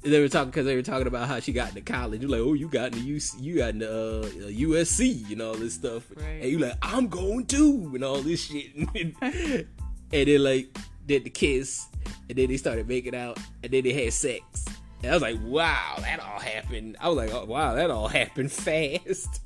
[0.04, 2.22] they were talking because they were talking about how she got into college.
[2.22, 5.74] You're like, oh, you got into UC, you got into uh, USC and all this
[5.74, 6.41] stuff, Right.
[6.41, 8.74] and you like, I'm going too, and all this shit.
[8.91, 9.65] and
[10.12, 11.88] then like did the kiss,
[12.30, 14.65] and then they started making out, and then they had sex.
[15.04, 16.98] And I was like, wow, that all happened.
[17.00, 19.41] I was like, oh, wow, that all happened fast.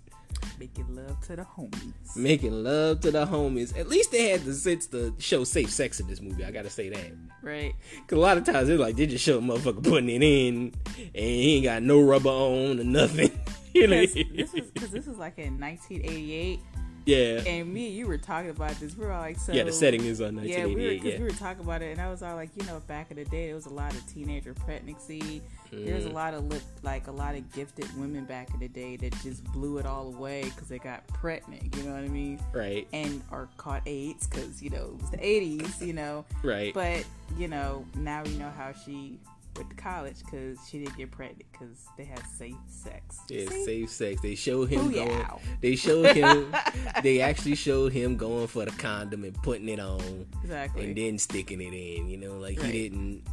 [0.62, 2.16] Making love to the homies.
[2.16, 3.76] Making love to the homies.
[3.76, 6.46] At least they had the sense to show safe sex in this movie.
[6.46, 7.14] I gotta say that.
[7.42, 7.74] Right.
[8.06, 10.72] Cause a lot of times they're like they just show a motherfucker putting it in,
[10.96, 13.32] and he ain't got no rubber on or nothing.
[13.74, 16.60] you know, Because this is because this is like in 1988.
[17.06, 17.42] Yeah.
[17.48, 18.96] And me you were talking about this.
[18.98, 20.50] We were all like, so yeah, the setting is on 1988.
[20.50, 21.02] Yeah, we were 1988.
[21.02, 23.12] because Yeah, we were talking about it, and I was all like, you know, back
[23.12, 25.42] in the day, there was a lot of teenager pregnancy.
[25.72, 26.14] There was a Mm.
[26.14, 29.44] lot of lip, like a lot of gifted women back in the day that just
[29.54, 31.76] blew it all away because they got pregnant.
[31.78, 32.40] You know what I mean?
[32.54, 35.82] right, And are caught AIDS because you know it was the '80s.
[35.86, 36.74] You know, right.
[36.74, 37.06] but
[37.38, 39.18] you know now we know how she
[39.58, 43.20] went to college because she didn't get pregnant because they had safe sex.
[43.30, 43.66] yeah, See?
[43.66, 44.22] safe sex.
[44.22, 45.10] They show him going.
[45.10, 45.40] Booyah.
[45.62, 46.54] They showed him.
[47.04, 50.86] they actually showed him going for the condom and putting it on, Exactly.
[50.86, 52.10] and then sticking it in.
[52.10, 52.74] You know, like Right.
[52.74, 53.24] he didn't.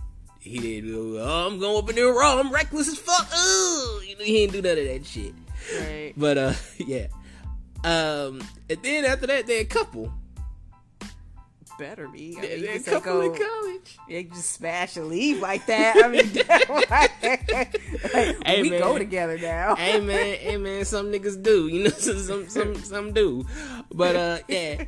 [0.40, 0.94] He didn't.
[1.18, 2.38] Oh, I'm going up in there raw.
[2.38, 3.28] I'm reckless as fuck.
[3.36, 5.34] Ooh, you know, he didn't do none of that shit.
[5.80, 6.12] right.
[6.16, 7.06] But uh, yeah.
[7.84, 10.12] Um, and then after that, they're a couple.
[11.78, 12.34] Better me.
[12.36, 13.96] I mean, a you just couple go, college.
[14.08, 15.94] You can just smash and leave like that.
[15.96, 16.32] I mean,
[16.90, 18.80] like, Hey, we man.
[18.80, 19.76] go together now.
[19.76, 23.46] hey man, hey man, some niggas do, you know, some some some, some do,
[23.92, 24.84] but uh, yeah,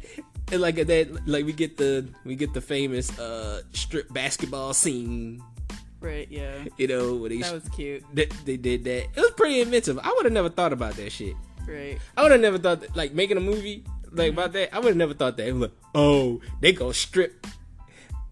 [0.50, 5.42] and like that, like we get the we get the famous uh strip basketball scene,
[6.00, 6.26] Right?
[6.30, 8.02] Yeah, you know, where they that was cute.
[8.12, 9.04] they, they did that.
[9.14, 9.98] It was pretty inventive.
[10.02, 11.34] I would have never thought about that shit.
[11.68, 11.98] Right?
[12.16, 14.74] I would have never thought that, like making a movie like about that.
[14.74, 15.46] I would have never thought that.
[15.48, 17.46] It like, oh, they go strip,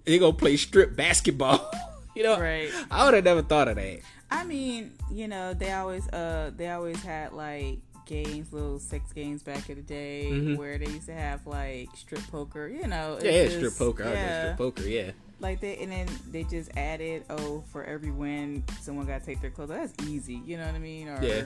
[0.04, 1.70] they go play strip basketball.
[2.16, 2.68] You know, Right.
[2.90, 4.00] I would have never thought of that.
[4.28, 9.44] I mean, you know, they always uh they always had like games, little sex games
[9.44, 10.56] back in the day Mhm.
[10.56, 12.66] where they used to have like strip poker.
[12.66, 14.02] You know, it's Yeah, yeah, just- strip poker.
[14.04, 14.14] I yeah.
[14.14, 14.82] Yeah, strip poker.
[14.88, 15.10] Yeah.
[15.38, 19.40] like that, and then they just added oh for every win someone got to take
[19.40, 19.68] their clothes.
[19.68, 20.40] That's easy.
[20.44, 21.06] You know what I mean?
[21.08, 21.42] Or Yeah.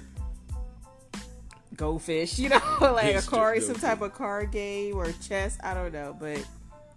[1.76, 5.58] Go fish, you know, like a card, some type of card game or chess.
[5.62, 6.44] I don't know, but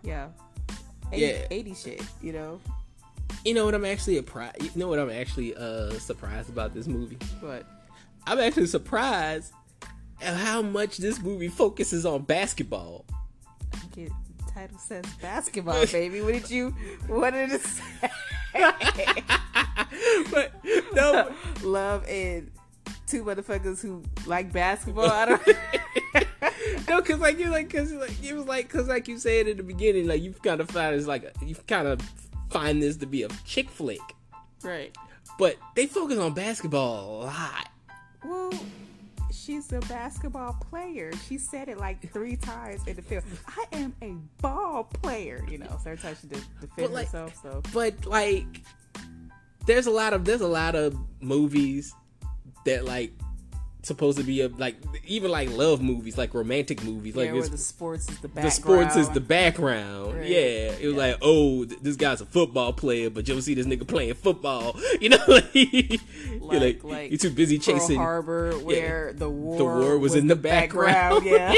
[0.04, 0.28] yeah,
[1.12, 1.48] 80, Yeah.
[1.50, 2.60] 80 shit, you know.
[3.44, 4.62] You know what I'm actually a surprised.
[4.62, 7.18] You know what I'm actually uh surprised about this movie.
[7.42, 7.66] But
[8.28, 9.54] I'm actually surprised
[10.22, 13.06] at how much this movie focuses on basketball.
[14.54, 16.22] Title says basketball, baby.
[16.22, 16.70] What did you?
[17.08, 18.12] What did it say?
[20.32, 20.52] but
[20.94, 21.32] no,
[21.64, 22.50] Love and
[23.08, 25.10] two motherfuckers who like basketball.
[25.10, 25.48] I don't.
[26.90, 29.58] no, cause like you like, cause like it was like, cause like you said in
[29.58, 32.02] the beginning, like you've kind of find it's like you kind of
[32.50, 34.00] find this to be a chick flick,
[34.64, 34.96] right.
[35.38, 37.70] but they focus on basketball a lot.
[38.24, 38.54] Well,
[39.32, 41.12] she's a basketball player.
[41.28, 43.24] She said it like three times in the film.
[43.48, 45.46] I am a ball player.
[45.50, 47.40] You know, so every time she did defend like- herself.
[47.42, 48.64] So but like
[49.66, 51.94] there's a lot of there's a lot of movies
[52.66, 53.14] that like
[53.86, 57.48] supposed to be a like even like love movies like romantic movies like yeah, where
[57.48, 58.54] the sports is the the background.
[58.54, 60.28] sports is the background Right.
[60.28, 61.02] yeah it was Yeah.
[61.02, 64.76] like oh th- this guy's a football player but you'll see this nigga playing football
[65.02, 66.00] you know like, you're
[66.42, 70.16] Like- like, like you're too busy Pearl chasing Harbor, where the war the war was,
[70.16, 71.54] in the background, yeah.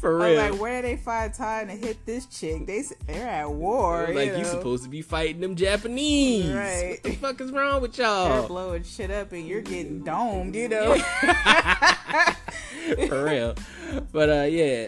[0.00, 2.66] for I'm real like, where did they find time to hit this chick?
[2.66, 4.08] They they're at war.
[4.12, 4.44] like you you know?
[4.44, 6.98] supposed to be fighting them Japanese Right.
[7.02, 10.53] what the fuck is wrong with They're y'all blowing shit up and you're getting domed,
[10.54, 10.96] you know.
[13.08, 13.54] for real.
[14.12, 14.86] But uh, yeah,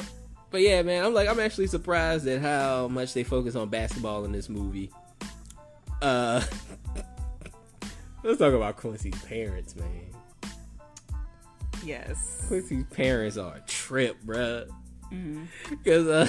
[0.51, 4.25] but yeah, man, I'm like, I'm actually surprised at how much they focus on basketball
[4.25, 4.91] in this movie.
[6.01, 6.43] Uh,
[8.23, 9.91] let's talk about Quincy's parents, man.
[11.85, 12.45] yes.
[12.49, 14.69] Quincy's parents are a trip, bruh.
[15.09, 15.45] hmm
[15.85, 16.29] Cause uh,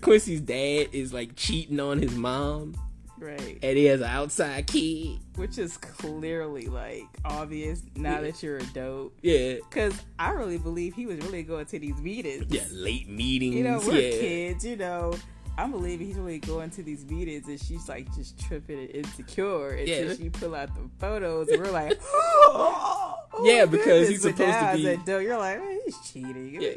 [0.00, 2.74] Quincy's dad is like cheating on his mom,
[3.18, 3.58] Right.
[3.62, 5.18] and he has an outside kid.
[5.36, 8.20] Which is clearly like obvious now Yeah.
[8.22, 9.16] that you're a dope.
[9.22, 12.46] Yeah, Cause I really believe he was really going to these meetings.
[12.48, 13.54] yeah, late meetings.
[13.54, 14.10] You know, we're yeah.
[14.20, 15.14] kids, you know.
[15.56, 19.70] I'm believing he's really going to these meetings and she's like just tripping and insecure
[19.70, 20.14] until Yeah.
[20.14, 24.08] she pull out the photos and we're like, oh, Yeah, because goodness.
[24.08, 26.58] he's supposed to be- a adult, you're like, "Eh, he's cheating.
[26.62, 26.74] Yeah.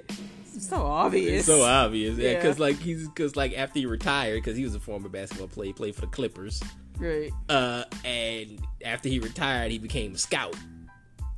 [0.62, 1.40] It's so obvious.
[1.40, 2.32] It's so obvious, yeah.
[2.32, 2.36] Yeah.
[2.36, 5.68] Because like he's because like after he retired, because he was a former basketball player,
[5.68, 6.62] he played for the Clippers.
[7.00, 10.56] Right, Uh, and after he retired, he became a scout.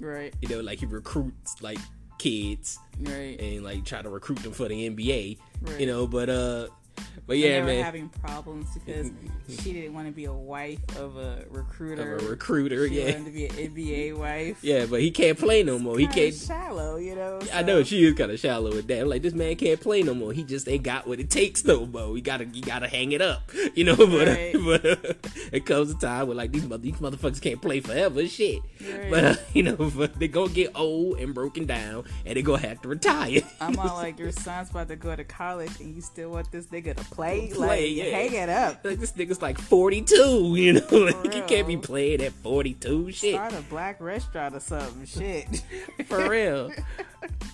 [0.01, 1.77] right, You know, like he recruits like
[2.19, 3.39] kids right.
[3.39, 5.37] and like try to recruit them for the NBA.
[5.61, 5.79] right.
[5.79, 6.67] You know, but uh,
[7.27, 9.11] but And yeah, they were man, having problems because
[9.61, 12.15] she didn't want to be a wife of a recruiter.
[12.17, 14.57] of a recruiter, She yeah, wanted to be an NBA wife.
[14.63, 14.85] yeah.
[14.85, 15.97] But he can't play no more.
[15.97, 16.33] He can't.
[16.33, 17.39] shallow, you know.
[17.53, 19.01] I know she is kind of shallow with that.
[19.01, 20.33] I'm like this man can't play no more.
[20.33, 22.15] He just ain't got what it takes no more.
[22.15, 23.95] He gotta, he gotta hang it up, you know.
[23.95, 24.53] But, Right.
[24.63, 25.13] but uh,
[25.51, 28.61] it comes a time where like these mother, these motherfuckers can't play forever, shit.
[28.81, 29.09] Right.
[29.09, 32.59] But uh, you know, but they gonna get old and broken down, and they gonna
[32.67, 33.41] have to retire.
[33.61, 36.67] I'm all like, your son's about to go to college, and you still want this
[36.67, 37.49] nigga to play?
[37.53, 38.03] Play, like, yeah.
[38.17, 38.83] hang it up.
[38.83, 40.15] like this nigga's like 42,
[40.57, 40.87] you know.
[40.91, 43.35] Like, you can't be playing at 42, shit.
[43.35, 45.05] Start a black restaurant or something.
[45.05, 45.63] Shit.
[46.07, 46.71] for real.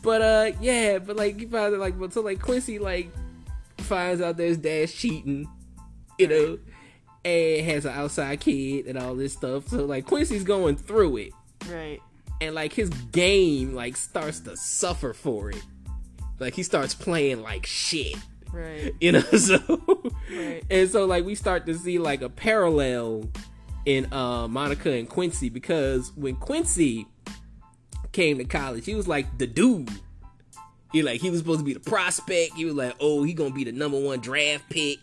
[0.02, 3.10] But uh, yeah, but like you find it like, but so like Quincy like
[3.78, 5.48] finds out there's dad's cheating,
[6.18, 6.60] you know,
[7.26, 9.68] and has an outside kid and all this stuff.
[9.68, 11.34] So like Quincy's going through it,
[11.70, 12.00] Right.
[12.42, 15.62] and like his game like starts to suffer for it.
[16.40, 18.16] Like he starts playing like shit,
[18.54, 18.94] Right.
[19.00, 19.22] you know.
[19.38, 19.60] So
[20.36, 20.64] Right.
[20.70, 23.30] and so like we start to see like a parallel
[23.86, 27.08] in uh Monica and Quincy because when Quincy
[28.12, 29.90] came to college, he was like the dude.
[30.92, 32.54] He like he was supposed to be the prospect.
[32.56, 34.98] He was like, oh, he gonna be the number one draft pick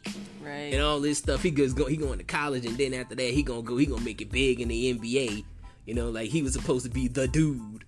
[0.45, 0.73] Right.
[0.75, 1.43] and all this stuff.
[1.43, 3.87] He goes go he going to college and then after that he gonna go he
[3.87, 5.45] gonna make it big in the NBA.
[5.87, 7.85] You know, like he was supposed to be the dude.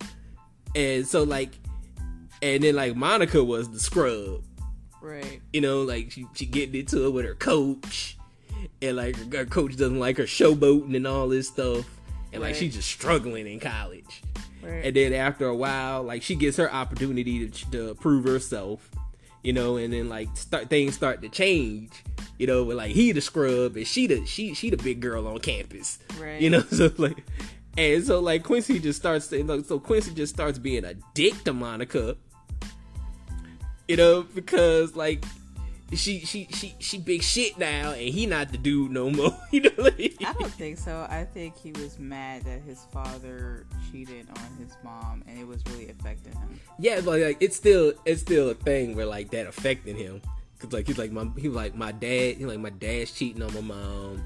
[0.76, 1.50] And so like
[2.40, 4.44] and then like Monica was the scrub.
[5.08, 5.40] Right.
[5.52, 8.16] You know, like she she getting into it with her coach.
[8.82, 11.86] And like her coach doesn't like her showboating and all this stuff.
[12.32, 14.22] And like she's just struggling in college.
[14.62, 14.84] Right.
[14.84, 18.90] And then after a while, like she gets her opportunity to, to prove herself,
[19.42, 21.92] you know, and then like start things start to change,
[22.38, 25.26] you know, with like he the scrub and she the she she the big girl
[25.28, 26.40] on campus, Right.
[26.40, 27.24] you know, so like,
[27.76, 31.52] and so like Quincy just starts to, so Quincy just starts being a dick to
[31.52, 32.16] Monica,
[33.88, 35.24] you know, because like
[35.94, 39.62] she she she she big shit now and he not the dude no more, you
[39.62, 39.70] know.
[39.78, 41.06] Like, I don't think so.
[41.08, 45.62] I think he was mad that his father cheated on his mom, and it was
[45.70, 46.60] really affecting him.
[46.78, 50.20] Yeah, but like it's still it's still a thing where like that affected him.
[50.58, 53.42] Cause like he's like my he was like my dad he like my dad's cheating
[53.42, 54.22] on my mom.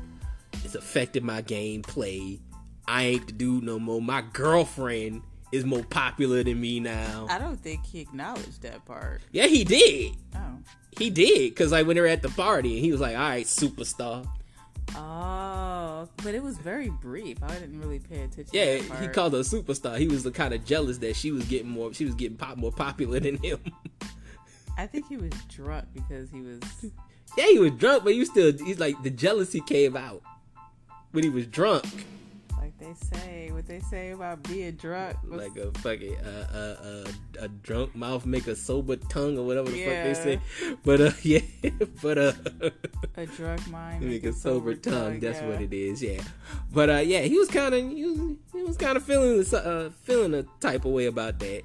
[0.65, 2.41] It's affected my gameplay.
[2.89, 4.03] I ain't the dude no more.
[4.03, 7.27] My girlfriend is more popular than me now.
[7.31, 9.21] I don't think he acknowledged that part.
[9.31, 10.17] yeah, he did.
[10.35, 10.59] Oh.
[10.99, 11.55] He did.
[11.55, 14.27] Cause like when they were at the party and he was like, all right, superstar.
[14.95, 17.43] Oh, but it was very brief.
[17.43, 18.49] I didn't really pay attention.
[18.53, 19.97] Yeah, to that he called her a superstar.
[19.99, 21.95] He was the kind of jealous that she was getting more.
[21.95, 23.59] She was getting pop more popular than him.
[24.79, 26.61] I think he was drunk because he was.
[27.37, 30.23] Yeah, he was drunk, but you still he's like the jealousy came out
[31.13, 31.85] when he was drunk,
[32.83, 35.17] they say, what they say about being drunk.
[35.29, 39.71] like a fucking uh, uh, uh, a drunk mouth make a sober tongue or whatever
[39.71, 39.87] the Yeah.
[39.87, 40.41] fuck they say.
[40.85, 41.41] But uh, yeah,
[42.03, 42.33] but uh,
[43.17, 45.21] a drunk mind make make a sober tongue.
[45.21, 45.49] That's yeah.
[45.49, 46.03] what it is.
[46.03, 46.23] Yeah,
[46.73, 49.57] but uh, yeah, he was kind of he was, he was kind of feeling the,
[49.59, 51.63] uh feeling a type of way about that.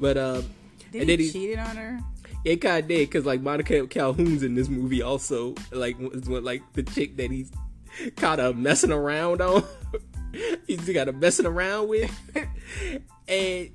[0.00, 0.44] But um,
[0.92, 1.98] Did and he, then he- cheated on her?
[2.44, 6.62] It kind of did because like Monica Calhoun's in this movie also like was like
[6.74, 7.50] the chick that he's
[8.16, 9.64] kind of messing around on.
[10.66, 12.10] he's got a messing around with,
[13.28, 13.70] and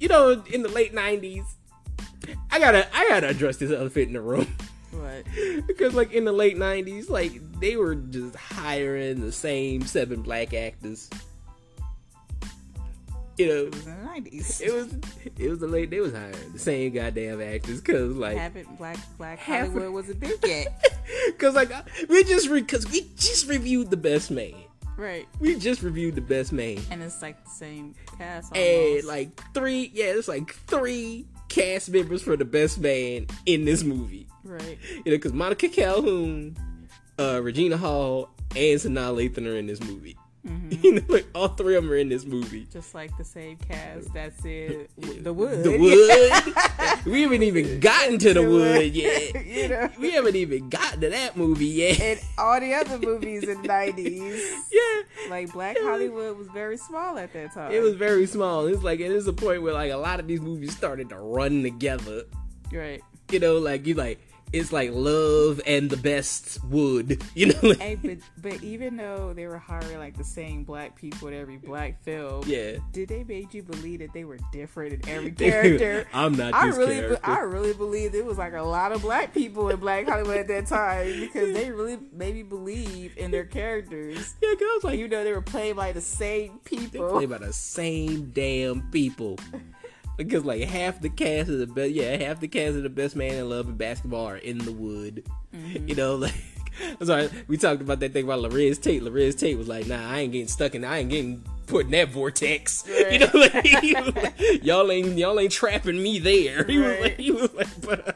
[0.00, 1.44] you know in the late nineties,
[2.50, 4.46] I gotta I gotta address this elephant in the room
[4.92, 5.24] Right.
[5.66, 10.54] because like in the late nineties, like they were just hiring the same seven black
[10.54, 11.10] actors.
[13.36, 14.60] You know, It was in the nineties.
[14.60, 14.94] it was
[15.36, 18.96] it was the late they was hiring the same goddamn actors because like Haven't black
[19.18, 20.68] black Hollywood wasn't big yet.
[21.26, 21.72] because like
[22.08, 24.54] we just because we just reviewed the best man
[24.96, 25.26] right.
[25.40, 28.54] we just reviewed the best man And it's like the same cast.
[28.56, 33.82] and like three yeah it's like three cast members for the best man in this
[33.84, 34.78] movie right.
[34.90, 36.56] you know because Monica Calhoun
[37.18, 40.84] uh Regina Hall and Sanaa Lathan are in this movie Mm-hmm.
[40.84, 43.56] you know like all three of them are in this movie Just like the same
[43.56, 44.90] cast that's it.
[45.24, 45.64] the wood.
[45.64, 48.94] the wood we haven't even gotten to the The wood Wood.
[48.94, 49.90] yet You know?
[49.98, 53.68] we haven't even gotten to that movie yet and all the other movies in the
[53.68, 54.52] nineties.
[54.72, 57.72] yeah Like Black Hollywood was very small at that time.
[57.72, 58.66] It was very small.
[58.66, 61.16] It's like it is a point where like a lot of these movies started to
[61.16, 62.24] run together.
[62.70, 63.00] right.
[63.30, 64.18] You know, like you like
[64.54, 67.22] it's like love and the best wood.
[67.34, 71.26] You know, Hey, but but even though they were hiring like the same black people
[71.28, 72.76] in every black film, yeah.
[72.92, 76.06] did they make you believe that they were different in every character?
[76.14, 77.16] I'm not I this really, be-.
[77.24, 80.46] I really believe it was like a lot of black people in Black Hollywood at
[80.48, 85.08] that time because they really made me believe in their characters, yeah, 'cause like, you
[85.08, 86.84] know they were played by the same people.
[86.84, 87.10] they people.
[87.10, 89.38] play by the same damn people.
[90.16, 93.16] Because like half the cast of the best, yeah, half the cast of the best
[93.16, 95.24] man in love and basketball are in the wood.
[95.54, 95.88] Mm-hmm.
[95.88, 96.34] You know, like
[97.00, 99.02] I'm sorry, we talked about that thing about Larenz Tate.
[99.02, 100.84] Larenz Tate was like, "Nah, I ain't getting stuck in.
[100.84, 105.18] I ain't getting put in that vortex." You know, like, he was like, y'all ain't
[105.18, 106.64] y'all ain't trapping me there.
[106.68, 108.08] He was like, he was like, but.
[108.08, 108.12] Uh,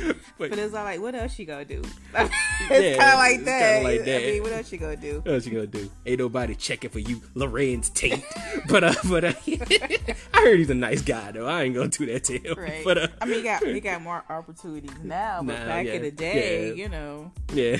[0.38, 1.82] but, But it's all like, what else you gonna do?
[2.14, 2.30] it's
[2.70, 3.82] Yeah, kind of like that.
[3.82, 5.20] kinda I mean, what else you gonna do?
[5.20, 5.90] what else you gonna do?
[6.06, 8.24] Ain't nobody checking for you, Larenz Tate.
[8.68, 11.46] but uh, but uh, I heard he's a nice guy though.
[11.46, 12.54] I ain't gonna do that to him.
[12.58, 12.82] Right.
[12.84, 15.92] But uh, I mean, we got we got more opportunities now, but Now, back yeah,
[15.94, 16.74] in the day, yeah.
[16.74, 17.78] you know, yeah,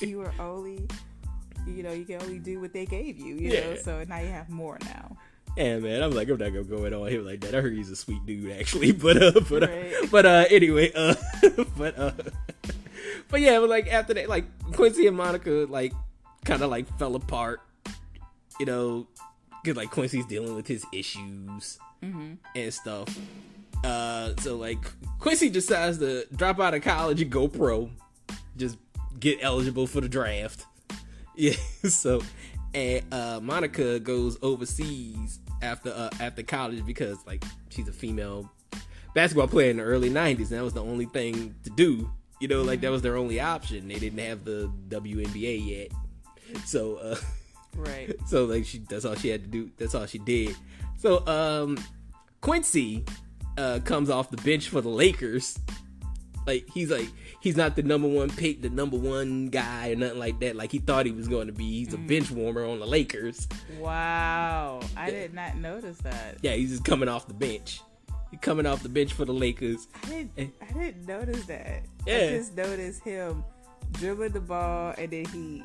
[0.00, 0.86] you were only,
[1.66, 3.76] you know, you can only do what they gave you, you know.
[3.76, 5.16] So now you have more now.
[5.56, 6.02] Yeah, man.
[6.02, 7.54] I'm like, I'm not gonna go in on him like that.
[7.54, 8.92] I heard he's a sweet dude, actually.
[9.02, 10.10] But uh, but uh, Right.
[10.10, 11.14] but uh, anyway, uh,
[11.76, 12.12] but uh,
[13.28, 15.92] but yeah, but like after that, like Quincy and Monica like
[16.44, 17.60] kind of like fell apart,
[18.58, 19.06] you know,
[19.62, 22.32] because like Quincy's dealing with his issues Mm-hmm.
[22.56, 23.16] and stuff.
[23.84, 24.78] Uh, so like
[25.20, 27.90] Quincy decides to drop out of college and go pro,
[28.56, 28.76] just
[29.20, 30.66] get eligible for the draft.
[31.36, 31.52] Yeah,
[31.84, 32.22] so
[32.74, 38.50] and uh, Monica goes overseas after uh, after college because like she's a female
[39.14, 42.10] basketball player in the early '90s, and that was the only thing to do.
[42.40, 43.88] You know, like that was their only option.
[43.88, 45.92] They didn't have the WNBA yet,
[46.64, 47.16] so uh,
[47.76, 48.14] Right.
[48.26, 49.70] so like she that's all she had to do.
[49.78, 50.56] That's all she did.
[50.98, 51.78] So um
[52.40, 53.04] Quincy
[53.56, 55.58] uh comes off the bench for the Lakers.
[56.46, 57.08] Like he's like
[57.40, 60.56] he's not the number one pick, the number one guy or nothing like that.
[60.56, 61.64] Like he thought he was going to be.
[61.64, 62.08] He's a mm.
[62.08, 63.48] bench warmer on the Lakers.
[63.78, 64.80] Wow.
[64.96, 66.38] I did not notice that.
[66.42, 67.80] Yeah, he's just coming off the bench.
[68.30, 69.88] He's coming off the bench for the Lakers.
[70.04, 70.54] I didn't.
[70.60, 71.82] I didn't notice that.
[72.06, 72.16] Yeah.
[72.16, 73.44] I just noticed him
[73.92, 75.64] dribbling the ball, and then he.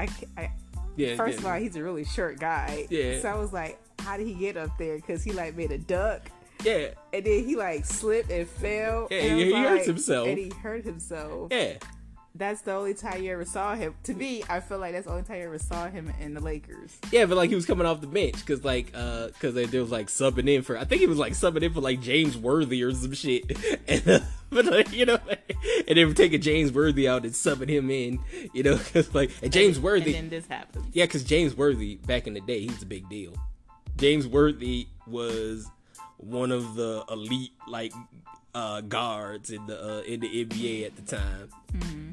[0.00, 0.08] I.
[0.36, 0.50] I
[0.96, 1.16] Yeah.
[1.16, 1.40] first yeah.
[1.40, 2.86] of all, he's a really short guy.
[2.88, 3.20] Yeah.
[3.20, 4.96] So I was like, how did he get up there?
[4.96, 6.30] Because he like made a duck,
[6.64, 9.08] yeah, and then he like slipped and fell.
[9.10, 10.28] Yeah, and he- he hurt himself.
[10.28, 11.48] And he hurt himself.
[11.52, 11.74] yeah.
[12.36, 13.94] That's the only time you ever saw him.
[14.02, 16.40] To me, I feel like that's the only time you ever saw him in the
[16.40, 16.98] Lakers.
[17.12, 19.92] Yeah, but like he was coming off the bench because like uh because there was
[19.92, 22.82] like subbing in for I think he was like subbing in for like James Worthy
[22.82, 23.44] or some shit,
[23.88, 24.18] and uh,
[24.50, 25.20] but like you know,
[25.86, 28.18] and they were taking James Worthy out and subbing him in,
[28.52, 30.86] you know, because like and James Worthy, And then this happened.
[30.92, 33.32] yeah, because James Worthy back in the day he was a big deal.
[33.96, 35.70] James Worthy was
[36.24, 37.92] one of the elite like
[38.54, 41.48] uh guards in the uh, in the NBA at the time.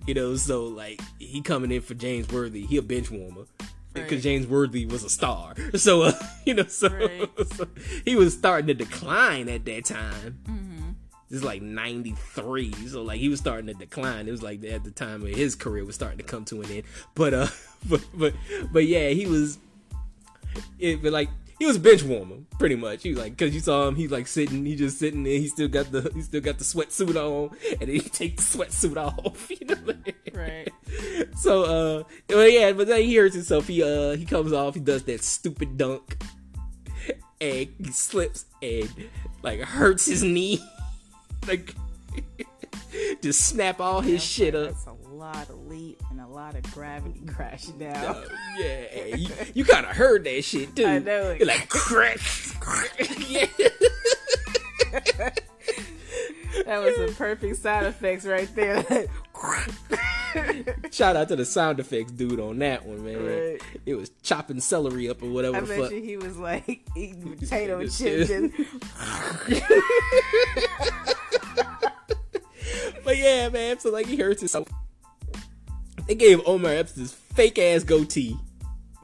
[0.07, 3.45] You know, so like he coming in for James Worthy, he a bench warmer
[3.93, 4.23] because Right.
[4.23, 5.53] James Worthy was a star.
[5.75, 6.13] So uh,
[6.45, 7.29] you know, so, Right.
[7.53, 7.67] so
[8.05, 10.39] he was starting to decline at that time.
[11.29, 14.27] This is like '93, so like he was starting to decline.
[14.27, 16.69] It was like at the time of his career was starting to come to an
[16.69, 16.83] end.
[17.15, 17.47] But uh,
[17.87, 18.33] but but
[18.73, 19.57] but yeah, he was.
[20.77, 21.29] It but like
[21.61, 23.03] he was bench warmer, pretty much.
[23.03, 25.37] He was like, cause you saw him, he's like sitting, he just sitting there.
[25.37, 28.41] He still got the he still got the sweatsuit on, and then he take the
[28.41, 29.47] sweatsuit off.
[29.61, 29.93] You know,
[30.33, 30.71] Right.
[31.35, 34.79] so uh well, yeah but then he hurts himself he uh he comes off he
[34.79, 36.23] does that stupid dunk
[37.39, 38.89] and he slips and
[39.43, 40.59] like hurts his knee
[41.47, 41.75] like
[43.21, 44.73] just snap all his shit up
[45.21, 47.95] lot of leap and a lot of gravity crash down.
[48.15, 48.25] Uh,
[48.59, 51.39] yeah you, you kind of heard that shit too I know it.
[51.39, 52.17] You're like crack,
[52.59, 53.07] crack.
[53.29, 53.45] yeah.
[56.65, 58.83] That was some perfect sound effects right there.
[60.91, 63.61] shout out to the sound effects dude on that one man Right.
[63.85, 67.35] it was chopping celery up or whatever I the bet you he was like eating
[67.37, 68.51] potato chips and
[73.03, 73.79] But yeah, man.
[73.79, 74.67] So like he hurts himself.
[76.07, 78.37] They gave Omar Epps this fake ass goatee.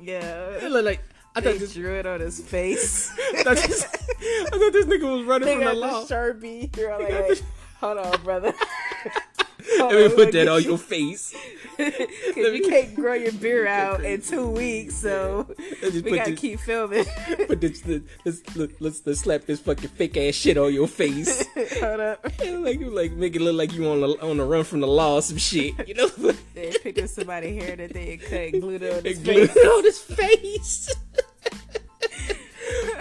[0.02, 0.50] Yeah.
[0.62, 1.04] It looked like
[1.36, 3.12] I They thought this, drew it on his face.
[3.36, 6.04] I thought this, I thought this nigga was running they from the law.
[6.04, 6.76] the sharpie.
[6.78, 7.44] You're like, got like, the-
[7.80, 8.54] hold on, brother.
[9.80, 11.36] Let me put that on your face.
[11.78, 15.46] Cause you can't grow your beard out in two weeks, so
[15.84, 17.06] we gotta this- keep filming.
[17.48, 21.46] Put this, let's, let's, let's, let's slap this fucking fake ass shit on your face.
[21.80, 22.24] Hold up.
[22.26, 24.88] like you like make it look like you on the on the run from the
[24.88, 26.08] law or some shit, you know?
[26.54, 29.56] They pick up somebody's hair that they cut and glued on his face.
[29.56, 30.96] on his face.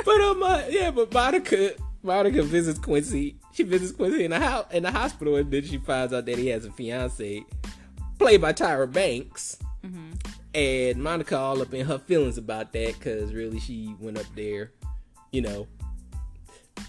[0.04, 3.36] but um, uh, yeah, but Monica, Monica visits Quincy.
[3.52, 6.38] She visits Quincy in the house in the hospital, and then she finds out that
[6.38, 7.44] he has a fiance,
[8.18, 9.58] played by Tyra Banks.
[10.54, 14.72] And Monica all up in her feelings about that because really she went up there,
[15.30, 15.66] you know,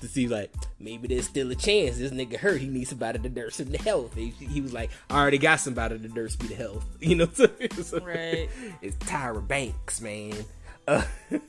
[0.01, 2.61] to see like maybe there's still a chance this nigga hurt.
[2.61, 4.15] He needs somebody to nurse him to health.
[4.15, 6.85] He, he was like, I already got somebody to nurse me to health.
[7.01, 7.47] You know, so,
[7.83, 8.49] so- Right.
[8.81, 10.33] It's Tyra Banks, man.
[10.87, 11.03] Uh,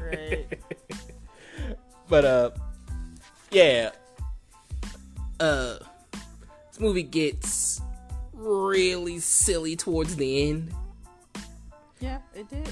[0.00, 0.46] Right.
[2.08, 2.50] but uh,
[3.50, 3.90] yeah.
[5.40, 5.78] Uh,
[6.70, 7.80] this movie gets
[8.36, 10.72] really silly towards the end.
[12.00, 12.68] Yeah, it did.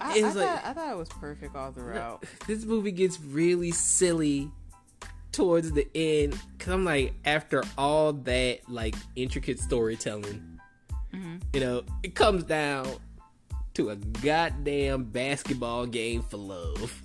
[0.00, 2.24] I, I, like- thought, I thought it was perfect all throughout.
[2.46, 4.50] this movie gets really silly
[5.32, 10.60] towards the end because I'm like, after all that like intricate storytelling,
[11.14, 11.36] mm-hmm.
[11.52, 12.86] you know, it comes down
[13.74, 17.02] to a goddamn basketball game for love,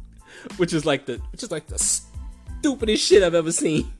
[0.56, 3.90] which is like the which is like the stupidest shit I've ever seen.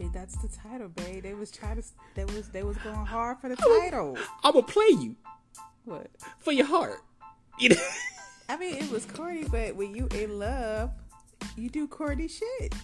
[0.00, 1.24] Mean, that's the title, babe.
[1.24, 1.82] They was trying to.
[2.14, 4.16] They was they was going hard for the title.
[4.42, 5.14] I'm gonna play you
[5.84, 6.06] What?
[6.38, 7.00] for your heart.
[7.58, 7.76] You know,
[8.48, 10.90] I mean, it was corny, but when you in love,
[11.54, 12.74] you do corny shit.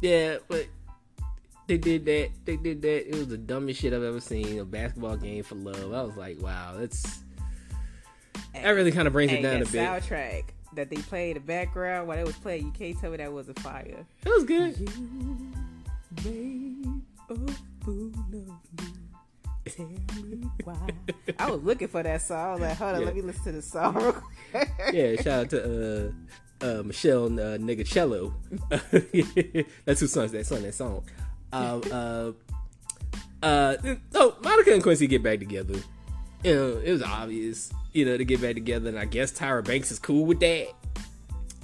[0.00, 0.66] Yeah, but
[1.68, 2.30] they did that.
[2.44, 3.08] They did that.
[3.08, 4.58] It was the dumbest shit I've ever seen.
[4.58, 5.92] A basketball game for love.
[5.92, 7.20] I was like, wow, that's
[8.54, 9.74] that really kind of brings it down a bit.
[9.74, 13.18] soundtrack that they played in the background while they was playing, you can't tell me
[13.18, 14.04] that wasn't fire.
[14.24, 14.76] It was good.
[14.80, 15.52] You
[16.24, 16.84] made
[17.28, 17.34] a
[17.84, 18.46] fool of me.
[19.66, 19.86] Tell
[20.24, 20.88] me why.
[21.38, 22.38] I was looking for that song.
[22.38, 23.06] I was like, hold on, Yeah.
[23.06, 24.22] let me listen to the song.
[24.92, 28.32] Yeah, shout out to uh, uh, Meshell uh, Ndegeocello.
[29.84, 30.62] That's who sings that song.
[30.62, 31.04] That song.
[31.52, 32.32] Uh, uh,
[33.42, 33.76] uh,
[34.10, 35.78] so Monica and Quincy get back together.
[36.42, 37.72] You know, it was obvious.
[37.92, 40.68] You know, to get back together, and I guess Tyra Banks is cool with that.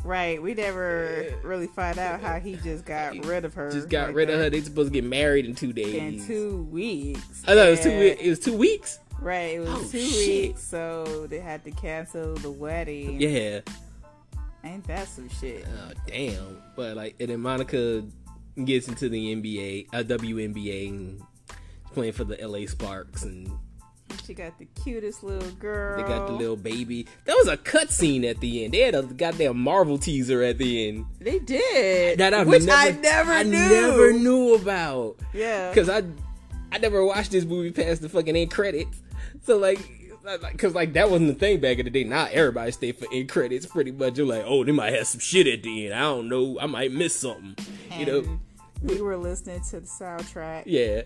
[0.04, 3.72] Right, we never really find out how he just got rid of her.
[3.72, 4.50] Just got like rid of her.
[4.50, 5.94] They supposed to get married in two days.
[5.96, 7.42] in two weeks.
[7.44, 7.90] I thought it was two.
[7.90, 9.00] It was two weeks.
[9.20, 10.48] Right, it was Oh, two shit.
[10.48, 13.20] weeks, so they had to cancel the wedding.
[13.20, 13.60] Yeah.
[14.62, 15.64] Ain't that some shit?
[15.66, 16.62] Oh damn!
[16.76, 18.04] But like, and then Monica
[18.64, 21.22] gets into the NBA, uh, WNBA, and
[21.92, 23.50] playing for the LA Sparks, and
[24.24, 25.96] She got the cutest little girl.
[26.02, 27.06] they got the little baby.
[27.26, 28.74] That was a cutscene at the end.
[28.74, 32.76] They had a goddamn Marvel teaser at the end They did, that I've which never,
[32.78, 33.50] I never I knew.
[33.52, 35.16] never knew about.
[35.32, 36.02] Yeah, because I
[36.72, 39.00] I never watched this movie past the fucking end credits.
[39.44, 39.78] So like,
[40.50, 42.02] because like that wasn't the thing back in the day.
[42.04, 44.18] Now everybody stay for end credits pretty much.
[44.18, 45.94] You're like, oh, they might have some shit at the end.
[45.94, 46.58] I don't know.
[46.60, 47.54] I might miss something.
[47.96, 48.40] You know?
[48.82, 51.02] We were listening to the soundtrack Yeah.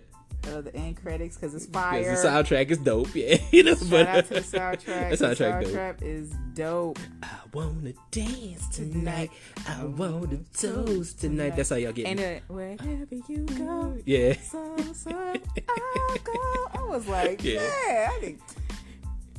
[0.49, 2.17] Of the end credits because it's Because fire.
[2.23, 3.09] the soundtrack is dope.
[3.15, 3.37] Yeah.
[3.51, 5.11] You know, Shout but out to the soundtrack.
[5.19, 6.03] the soundtrack the dope.
[6.03, 6.99] is dope.
[7.23, 9.31] I wanna dance tonight.
[9.69, 11.57] I wanna toast tonight.
[11.57, 12.25] That's how y'all get And me.
[12.37, 14.35] uh, wherever you go, Yeah.
[14.41, 16.33] so so I'll go.
[16.75, 17.61] I was like, Yeah.
[17.89, 18.11] yeah.
[18.13, 18.41] I think.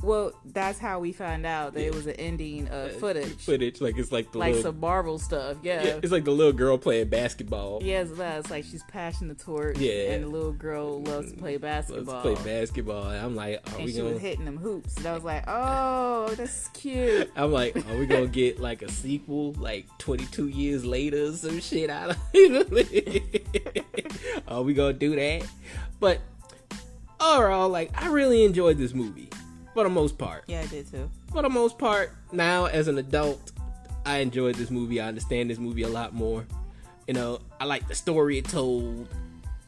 [0.02, 3.80] Well, that's how we found out that it was an ending of footage, Footage.
[3.80, 5.58] Like it's like the like little, some Marvel stuff.
[5.62, 5.82] Yeah.
[5.82, 7.80] yeah, it's like the little girl playing basketball.
[7.82, 9.78] Yes, that's like she's passing the torch.
[9.78, 10.12] Yeah.
[10.12, 12.20] And the little girl loves to play basketball.
[12.22, 13.08] play basketball.
[13.08, 14.96] And I'm like, are and we she gonna was hitting them hoops.
[14.96, 17.30] And I was like, oh, that's cute.
[17.36, 21.60] I'm like, are we gonna get like a sequel like 22 years later or some
[21.60, 23.86] shit out of it?
[24.48, 25.46] are we gonna do that?
[26.00, 26.18] But
[27.20, 29.30] overall, like, I really enjoyed this movie
[29.74, 30.44] for the most part.
[30.46, 31.10] Yeah, I did too.
[31.30, 33.52] For the most part, now as an adult,
[34.04, 35.00] I enjoyed this movie.
[35.00, 36.44] I understand this movie a lot more.
[37.06, 39.08] You know, I like the story it told.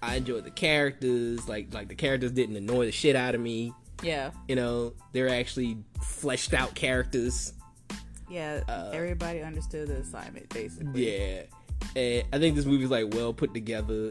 [0.02, 1.48] I enjoyed the characters.
[1.48, 3.72] Like, like the characters didn't annoy the shit out of me.
[4.02, 4.30] Yeah.
[4.48, 7.52] You know, they're actually fleshed out characters.
[8.28, 8.60] Yeah.
[8.92, 10.88] everybody understood the assignment, basically.
[10.88, 11.42] Uh, Yeah,
[11.96, 14.10] and I think this movie's like well put together.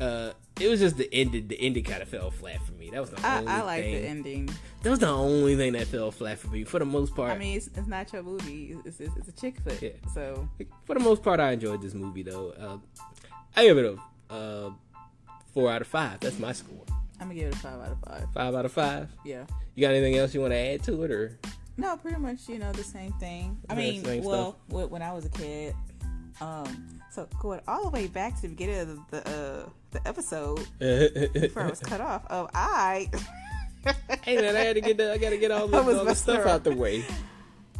[0.00, 1.48] Uh, it was just the ending.
[1.48, 2.90] The ending kind of fell flat for me.
[2.90, 3.92] That was the I, only I like thing.
[3.94, 4.50] the ending.
[4.82, 6.64] That was the only thing that fell flat for me.
[6.64, 8.76] For the most part, I mean, it's, it's not your movie.
[8.84, 9.80] It's, it's, it's a chick flick.
[9.82, 9.90] Yeah.
[10.14, 10.48] So
[10.84, 12.50] for the most part, I enjoyed this movie though.
[12.50, 12.78] Uh,
[13.56, 13.98] I give it
[14.30, 14.70] a uh,
[15.52, 16.20] four out of five.
[16.20, 16.84] That's my score.
[17.20, 18.26] I'm gonna give it a five out of five.
[18.34, 19.08] Five out of five.
[19.24, 19.44] Yeah.
[19.74, 21.38] You got anything else you want to add to it, or
[21.76, 23.56] No, pretty much, you know, the same thing.
[23.68, 25.74] I mean, well, wh- when I was a kid,
[26.40, 30.66] um, so going all the way back to the beginning of the uh, the episode
[30.78, 32.26] before I was cut off.
[32.26, 33.10] Of I,
[34.22, 36.14] hey man, I had to get the, I got to get all the, all the
[36.14, 37.04] stuff out the way.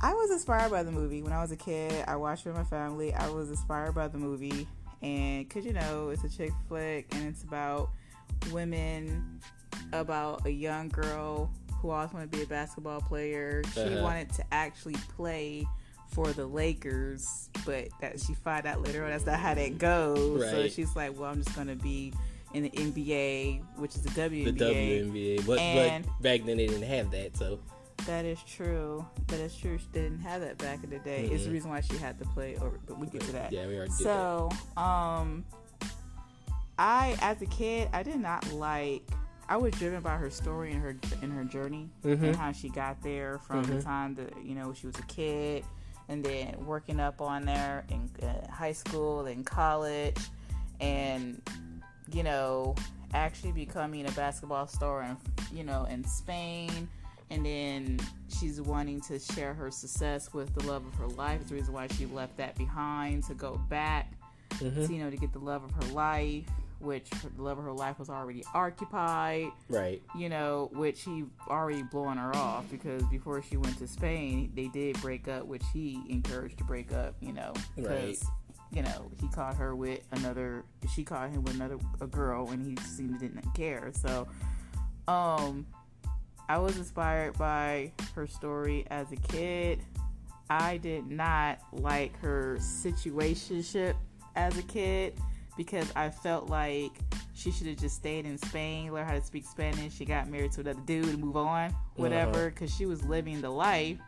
[0.00, 2.04] I was inspired by the movie when I was a kid.
[2.06, 3.12] I watched it with my family.
[3.12, 4.66] I was inspired by the movie,
[5.02, 7.90] and cause you know it's a chick flick, and it's about
[8.52, 9.40] women,
[9.92, 11.50] about a young girl
[11.82, 13.62] who also wanted to be a basketball player.
[13.74, 14.02] She Uh-huh.
[14.02, 15.66] wanted to actually play
[16.08, 20.40] for the Lakers, but that she find out later on that's not how that goes.
[20.50, 22.12] So she's like, well, I'm just gonna be
[22.54, 24.44] in the NBA, which is the WNBA.
[24.58, 25.46] The WNBA.
[25.46, 27.58] But, And- but back then they didn't have that, so
[28.06, 29.04] That is true.
[29.26, 29.76] That is true.
[29.76, 31.24] She didn't have that back in the day.
[31.30, 32.78] It's the reason why she had to play over.
[32.86, 33.52] But we get to that.
[33.52, 33.98] yeah, we already that.
[33.98, 34.48] So,
[34.80, 35.44] um,
[36.78, 39.02] I as a kid, I did not like.
[39.50, 42.22] I was driven by her story and her and her journey Mhm.
[42.22, 43.82] and how she got there from the Mhm.
[43.84, 45.64] time that you know she was a kid
[46.08, 50.16] and then working up on there in uh, high school and college
[50.80, 51.40] and
[52.12, 52.74] you know
[53.14, 55.16] actually becoming a basketball star in
[55.56, 56.88] you know in Spain
[57.30, 57.98] and then
[58.38, 61.40] she's wanting to share her success with the love of her life.
[61.42, 64.12] It's the reason why she left that behind to go back
[64.60, 64.86] Mhm.
[64.86, 66.46] to, you know, to get the love of her life,
[66.80, 71.82] which the love of her life was already occupied, right, you know, which he already
[71.82, 76.00] blowing her off because before she went to Spain, they did break up, which he
[76.08, 78.76] encouraged to break up, you know, because, Right.
[78.76, 80.64] you know, he caught her with another,
[80.94, 83.90] she caught him with another a girl and he seemed to didn't care.
[83.94, 84.28] So,
[85.08, 85.66] um,
[86.48, 89.80] I was inspired by her story as a kid.
[90.48, 93.94] I did not like her situationship
[94.34, 95.18] as a kid
[95.58, 96.92] because I felt like
[97.34, 99.92] she should have just stayed in Spain, learn how to speak Spanish.
[99.92, 102.78] She got married to another dude and move on, whatever, because uh-huh.
[102.78, 103.98] she was living the life,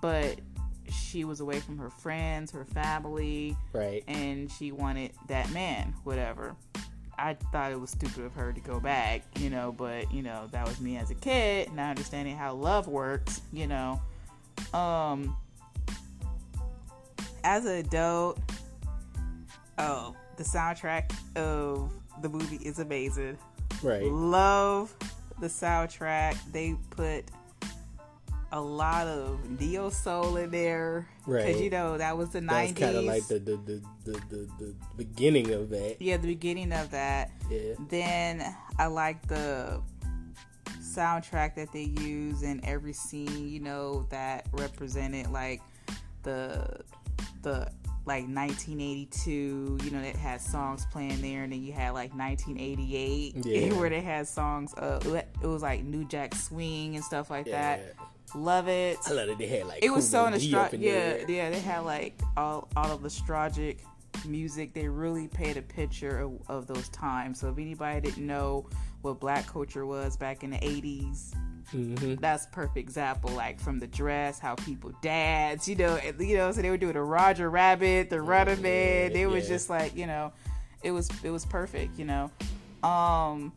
[0.00, 0.40] but
[0.88, 4.04] she was away from her friends, her family, right?
[4.06, 6.54] And she wanted that man, whatever.
[7.18, 10.48] I thought it was stupid of her to go back, you know, but you know,
[10.52, 14.00] that was me as a kid, not understanding how love works, you know.
[14.72, 15.36] Um
[17.42, 18.38] as an adult,
[19.78, 23.38] oh, the soundtrack of the movie is amazing.
[23.82, 24.04] Right.
[24.04, 24.94] Love
[25.40, 26.36] the soundtrack.
[26.52, 27.24] They put
[28.52, 31.08] a lot of neo soul in there.
[31.26, 31.46] Right.
[31.46, 32.76] Because you know that was the nineties.
[32.76, 35.96] Kind of like the the, the the, the the beginning of that.
[36.00, 37.30] Yeah, the beginning of that.
[37.50, 37.74] Yeah.
[37.88, 39.82] Then I like the
[40.80, 43.48] soundtrack that they use in every scene.
[43.48, 45.60] You know that represented like
[46.22, 46.80] the
[47.42, 47.70] the
[48.06, 53.34] like 1982, you know, it had songs playing there, and then you had like 1988,
[53.44, 53.72] yeah.
[53.74, 54.72] where they had songs.
[54.74, 55.00] Uh,
[55.42, 57.76] it was like New Jack Swing and stuff like yeah.
[57.76, 57.94] that.
[58.34, 58.98] Love it.
[59.06, 59.38] I love it.
[59.38, 60.80] They had like it was so nostalgic.
[60.80, 61.50] Yeah, yeah.
[61.50, 63.78] They had like all all of the nostalgic
[64.24, 64.72] music.
[64.72, 67.40] They really paid a picture of, of those times.
[67.40, 68.68] So if anybody didn't know
[69.02, 71.34] what black culture was back in the 80s,
[71.74, 72.16] Mm-hmm.
[72.16, 76.62] That's perfect example, like from the dress, how people dance, you know, you know, so
[76.62, 79.12] they were doing the Roger Rabbit, the Runner Man.
[79.12, 80.32] It was just like, you know,
[80.82, 82.30] it was it was perfect, you know.
[82.84, 83.52] Um,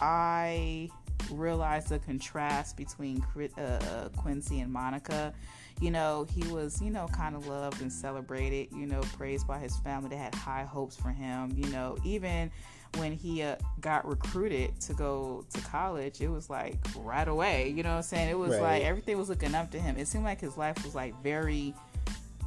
[0.00, 0.88] I
[1.30, 3.24] realized the contrast between
[3.58, 5.34] uh, Quincy and Monica.
[5.80, 9.58] You know, he was, you know, kind of loved and celebrated, you know, praised by
[9.58, 10.08] his family.
[10.08, 12.50] They had high hopes for him, you know, even
[12.96, 17.70] when he uh, got recruited to go to college, it was like right away.
[17.70, 18.30] You know what I'm saying?
[18.30, 18.60] It was right.
[18.60, 19.96] like everything was looking up to him.
[19.96, 21.74] It seemed like his life was like very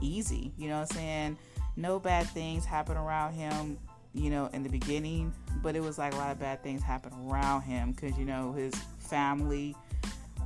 [0.01, 0.53] easy.
[0.57, 1.37] You know what I'm saying?
[1.75, 3.77] No bad things happened around him
[4.17, 7.13] you know, in the beginning, but it was like a lot of bad things happened
[7.29, 9.75] around him because, you know, his family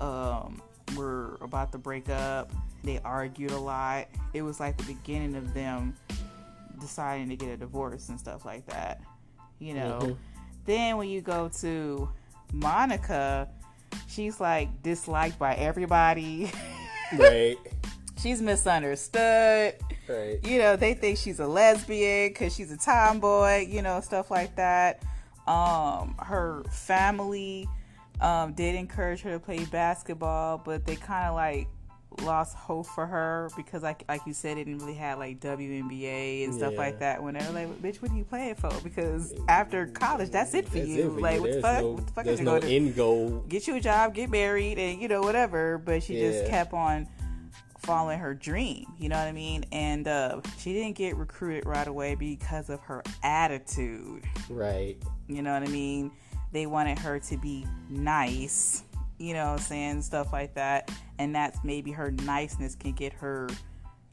[0.01, 0.61] um,
[0.95, 2.51] were about to break up.
[2.83, 4.07] They argued a lot.
[4.33, 5.95] It was like the beginning of them
[6.79, 9.01] deciding to get a divorce and stuff like that,
[9.59, 9.99] you know.
[10.01, 10.13] Mm-hmm.
[10.65, 12.09] Then when you go to
[12.53, 13.47] Monica,
[14.07, 16.51] she's like disliked by everybody.
[17.13, 17.57] Right.
[18.17, 19.75] she's misunderstood.
[20.07, 20.39] Right.
[20.47, 24.55] You know, they think she's a lesbian because she's a tomboy, you know, stuff like
[24.55, 25.03] that.
[25.45, 27.67] Um, her family
[28.21, 31.67] um, did encourage her to play basketball, but they kind of like
[32.23, 36.43] lost hope for her because like like you said it didn't really have like WNBA
[36.43, 36.77] and stuff yeah.
[36.77, 40.67] like that Whenever like bitch what are you playing for because after college that's it
[40.67, 41.41] for that's you it for like you.
[41.41, 43.75] what the fuck no, what the fuck there's is no going end goal get you
[43.75, 46.31] a job get married and you know whatever but she yeah.
[46.31, 47.07] just kept on
[47.81, 48.85] following her dream.
[48.99, 49.65] You know what I mean?
[49.71, 54.23] And uh, she didn't get recruited right away because of her attitude.
[54.49, 54.97] Right.
[55.27, 56.11] You know what I mean?
[56.51, 58.83] They wanted her to be nice,
[59.21, 60.91] you know, saying stuff like that.
[61.19, 63.49] And that's maybe her niceness can get her,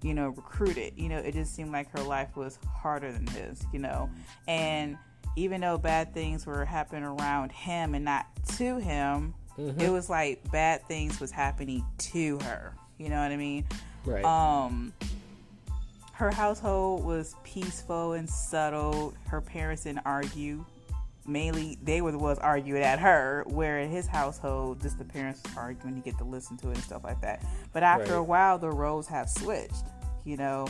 [0.02, 0.92] you know, recruited.
[0.96, 4.10] You know, it just seemed like her life was harder than his, you know.
[4.46, 4.98] And
[5.36, 9.80] even though bad things were happening around him and not to him, mm-hmm.
[9.80, 12.74] it was like bad things was happening to her.
[12.98, 13.64] You know what I mean?
[14.04, 14.24] Right.
[14.24, 14.92] Um,
[16.12, 19.14] her household was peaceful and settled.
[19.28, 20.64] Her parents didn't argue.
[21.28, 23.44] Mainly, they were the ones arguing at her.
[23.46, 25.96] Where in his household, just the parents arguing.
[25.96, 27.44] You get to listen to it and stuff like that.
[27.72, 28.18] But after right.
[28.18, 29.84] a while, the roles have switched.
[30.24, 30.66] You know,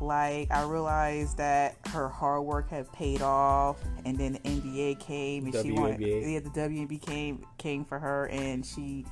[0.00, 5.44] like I realized that her hard work had paid off, and then the NBA came,
[5.44, 5.62] and WNBA.
[5.62, 9.06] she wanted yeah, the WNBA came came for her, and she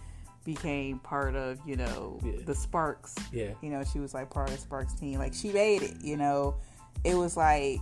[0.45, 2.33] became part of you know yeah.
[2.45, 3.15] the Sparks.
[3.33, 5.19] Yeah, you know she was like part of the Sparks team.
[5.19, 6.03] Like she made it.
[6.03, 6.57] You know,
[7.03, 7.81] it was like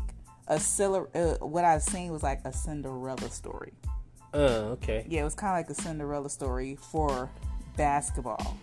[0.48, 3.72] a uh, what I've seen was like a Cinderella story.
[4.34, 5.06] Uh, okay.
[5.08, 7.30] Yeah, it was kind of like a Cinderella story for
[7.76, 8.56] basketball.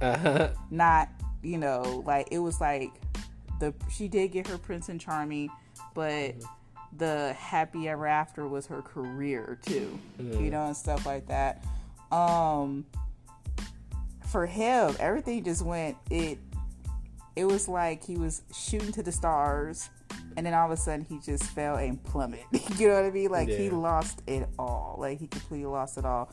[0.00, 0.50] Uh-huh.
[0.70, 1.08] Not,
[1.42, 2.90] you know, like it was like
[3.60, 5.50] the she did get her Prince and Charming,
[5.94, 6.96] but mm-hmm.
[6.98, 9.98] the happy ever after was her career too.
[10.20, 10.44] Mm-hmm.
[10.44, 11.64] You know, and stuff like that.
[12.12, 12.84] Um
[14.26, 16.38] for him, everything just went it
[17.36, 19.90] it was like he was shooting to the stars
[20.36, 22.44] and then all of a sudden he just fell and plummeted.
[22.78, 23.30] you know what I mean?
[23.30, 23.56] Like yeah.
[23.56, 24.96] he lost it all.
[24.98, 26.30] Like he completely lost it all.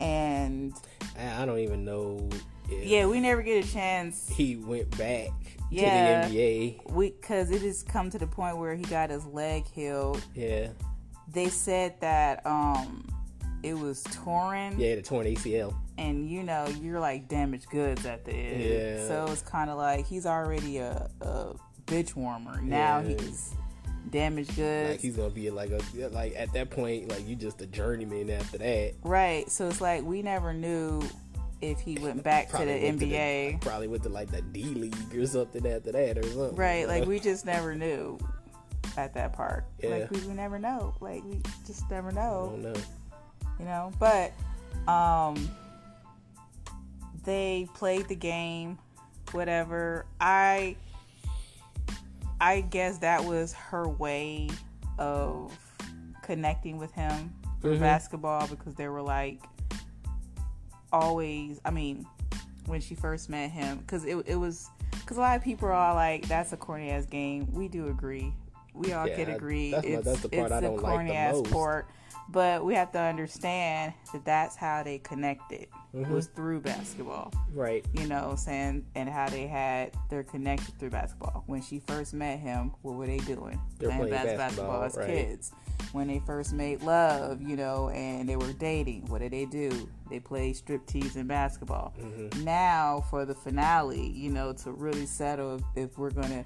[0.00, 0.72] And
[1.18, 2.28] I don't even know
[2.68, 4.28] Yeah, we never get a chance.
[4.28, 5.30] He went back
[5.70, 6.90] yeah, to the NBA.
[6.90, 10.22] We cuz it has come to the point where he got his leg healed.
[10.34, 10.68] Yeah.
[11.32, 13.06] They said that um
[13.62, 14.78] it was torn.
[14.78, 15.74] Yeah, the torn ACL.
[15.96, 18.62] and you know you're like damaged goods at the end.
[18.62, 19.06] Yeah.
[19.06, 21.54] So it's kind of like he's already a, a
[21.86, 22.60] bitch warmer.
[22.62, 23.16] Now Yeah.
[23.20, 23.54] he's
[24.10, 24.90] damaged goods.
[24.92, 28.30] Like he's gonna be like a like at that point, like you just a journeyman
[28.30, 28.94] after that.
[29.02, 29.50] right.
[29.50, 31.02] So it's like we never knew
[31.62, 33.52] if he went back to the went to NBA.
[33.52, 36.56] like, probably went to like the D League or something after that or something.
[36.56, 36.86] right.
[36.88, 38.18] Like we just never knew
[38.96, 39.64] at that part.
[39.82, 39.90] Yeah.
[39.90, 40.94] Like we, we never know.
[41.00, 42.50] Like we just never know.
[42.52, 42.80] don't know.
[43.58, 44.32] you know but
[44.92, 45.48] um
[47.24, 48.78] they played the game
[49.32, 50.76] whatever i
[52.40, 54.48] i guess that was her way
[54.98, 55.56] of
[56.22, 57.80] connecting with him for Mhm.
[57.80, 59.40] basketball because they were like
[60.92, 62.06] always i mean
[62.66, 65.72] when she first met him because it, it was because a lot of people are
[65.72, 68.32] all like that's a corny ass game we do agree
[68.74, 70.76] we all Yeah, can agree that's my- it's, that's the part it's I a don't
[70.82, 71.46] like corny the ass most.
[71.50, 71.88] sport
[72.30, 76.10] but we have to understand that that's how they connected Mhm.
[76.10, 77.84] was through basketball Right.
[77.94, 82.40] you know saying and how they had their connection through basketball when she first met
[82.40, 85.06] him what were they doing They were playing bas- basketball, as right.
[85.06, 85.52] kids
[85.92, 89.88] when they first made love you know and they were dating what did they do
[90.10, 92.42] they played striptease and basketball Mm-hmm.
[92.44, 96.44] now for the finale you know to really settle if, if we're gonna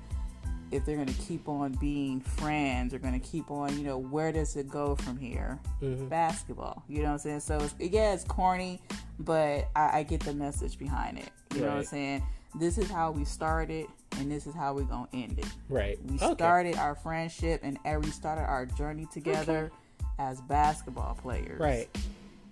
[0.71, 4.55] if they're gonna keep on being friends or gonna keep on you know where does
[4.57, 6.11] it go from here Mhm.
[6.11, 8.79] basketball you know what i'm saying so it's, yeah it's corny
[9.21, 12.23] but I, I get the message behind it you know what i'm saying
[12.59, 13.87] this is how we started
[14.19, 15.99] and this is how we're gonna end it Right.
[16.07, 16.35] we Okay.
[16.35, 19.71] started our friendship and we started our journey together
[20.19, 21.89] as basketball players Right.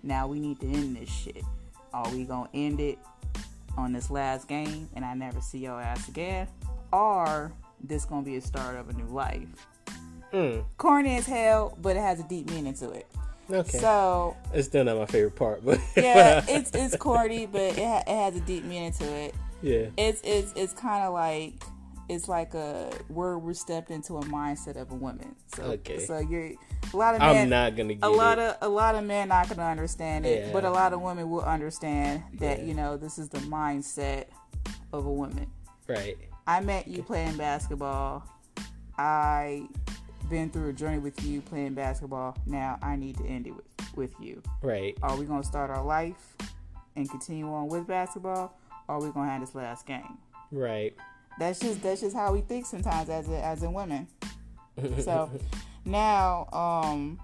[0.03, 1.43] now we need to end this shit.
[1.93, 2.99] Are we gonna end it
[3.77, 6.47] on this last game and I never see your ass again?
[6.93, 7.51] Or
[7.83, 9.47] this gonna be a start of a new life?
[10.31, 10.63] Mm.
[10.77, 13.07] Corny as hell, but it has a deep meaning to it.
[13.49, 13.77] Okay.
[13.77, 18.03] So it's still not my favorite part, but yeah, it's it's corny, but it, ha-
[18.05, 19.35] it has a deep meaning to it.
[19.61, 19.87] yeah.
[19.97, 21.53] It's it's it's kind of like
[22.09, 25.35] it's like a where we're stepped into a mindset of a woman.
[25.55, 25.99] So Okay.
[25.99, 26.51] so you're
[26.93, 27.35] a lot of men.
[27.43, 28.43] I'm not gonna get a lot it.
[28.43, 30.53] of a lot of men not gonna understand it, Yeah.
[30.53, 32.65] but a lot of women will understand that Yeah.
[32.65, 34.25] you know this is the mindset
[34.93, 35.47] of a woman.
[35.87, 36.17] right.
[36.49, 38.23] I met you playing basketball.
[38.97, 39.67] I
[40.29, 42.37] been through a journey with you playing basketball.
[42.45, 43.65] Now I need to end it with,
[43.95, 44.41] with you.
[44.61, 44.97] Right.
[45.01, 46.35] Are we gonna start our life
[46.95, 48.57] and continue on with basketball?
[48.87, 50.17] Or are we gonna have this last game?
[50.51, 50.95] Right.
[51.39, 54.07] That's just that's just how we think sometimes as a, as in women.
[54.99, 55.31] So
[55.85, 57.19] now, um,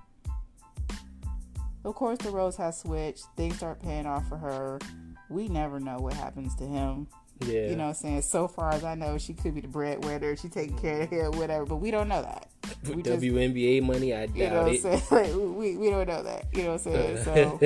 [1.85, 3.25] of course, the roles have switched.
[3.37, 4.79] Things start paying off for her.
[5.29, 7.07] We never know what happens to him.
[7.45, 7.67] yeah.
[7.67, 8.21] You know what I'm saying?
[8.23, 10.35] So far as I know, she could be the breadwinner.
[10.35, 11.65] She taking care of him, whatever.
[11.65, 12.47] But we don't know that.
[12.87, 15.03] With just- WNBA money, I You know doubt it.
[15.11, 16.45] Like, we, we don't know that.
[16.53, 17.17] You know what I'm saying?
[17.23, 17.59] So,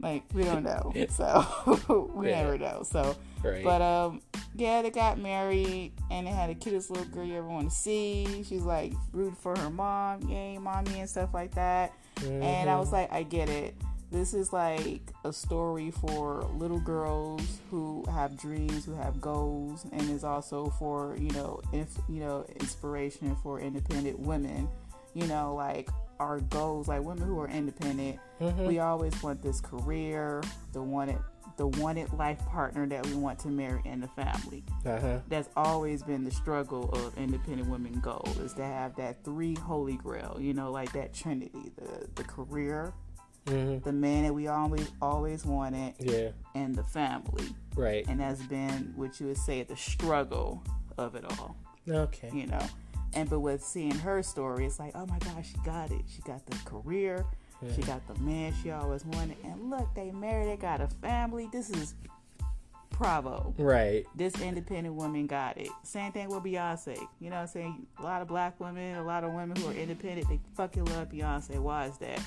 [0.00, 0.92] like, we don't know.
[1.10, 2.42] So, we Yeah.
[2.42, 2.82] never know.
[2.84, 3.62] So, right.
[3.64, 4.20] but um,
[4.54, 7.74] yeah, they got married and they had the cutest little girl you ever want to
[7.76, 8.42] see.
[8.44, 11.92] She's like rooting for her mom, yay, mommy, and stuff like that.
[12.24, 13.74] And I was like, I get it.
[14.10, 20.10] This is like a story for little girls who have dreams, who have goals, and
[20.10, 24.68] is also for you know, if you know, inspiration for independent women.
[25.14, 25.88] You know, like
[26.20, 28.20] our goals, like women who are independent.
[28.40, 28.66] Mhm.
[28.66, 30.42] We always want this career,
[30.72, 31.18] the wanted,
[31.56, 35.18] the wanted life partner that we want to marry in the family uh-huh.
[35.28, 39.96] that's always been the struggle of independent women goal is to have that three holy
[39.96, 42.94] grail you know like that trinity the the career
[43.50, 46.30] hmm the man that we always always wanted Yeah.
[46.54, 47.44] and the family
[47.76, 48.04] Right.
[48.08, 50.62] and that's been what you would say the struggle
[50.98, 51.56] of it all
[51.88, 52.30] Okay.
[52.32, 52.64] you know
[53.14, 56.22] and but with seeing her story it's like oh my gosh she got it she
[56.22, 57.24] got the career
[57.74, 61.48] she got the man she always wanted and look they married they got a family
[61.52, 61.94] this is
[62.90, 64.04] bravo Right.
[64.14, 65.68] this independent woman got it.
[65.84, 66.98] Same thing with Beyonce.
[67.18, 67.86] You know what I'm saying?
[67.98, 71.08] A lot of black women, a lot of women who are independent, they fucking love
[71.08, 71.58] Beyonce.
[71.58, 72.20] Why is that?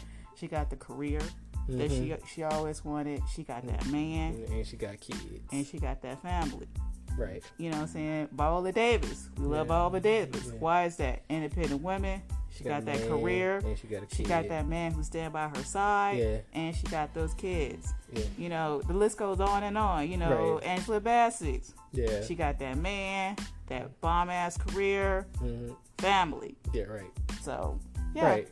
[0.43, 1.21] She got the career
[1.69, 2.25] that she Mm-hmm.
[2.27, 3.21] she always wanted.
[3.33, 5.23] She got that man And she got kids.
[5.53, 6.67] and she got that family.
[7.17, 7.41] right.
[7.57, 8.27] You know what I'm saying?
[8.33, 9.29] Viola Davis.
[9.37, 9.73] We love Yeah.
[9.73, 10.47] Viola Davis.
[10.47, 10.59] Yeah.
[10.59, 11.21] Why is that?
[11.29, 12.21] Independent woman.
[12.49, 13.57] She got a that man, career.
[13.63, 14.17] And she got a kid.
[14.17, 16.17] She got that man who stand by her side.
[16.17, 16.37] Yeah.
[16.51, 17.93] And she got those kids.
[18.11, 18.23] Yeah.
[18.37, 20.11] You know, the list goes on and on.
[20.11, 20.63] You know, Right.
[20.65, 21.71] Angela Bassett.
[21.93, 22.21] Yeah.
[22.25, 23.37] She got that man,
[23.67, 26.57] that bomb ass career, hmm family.
[26.73, 26.83] Yeah.
[26.83, 27.11] Right.
[27.41, 27.79] So
[28.13, 28.47] yeah, Right.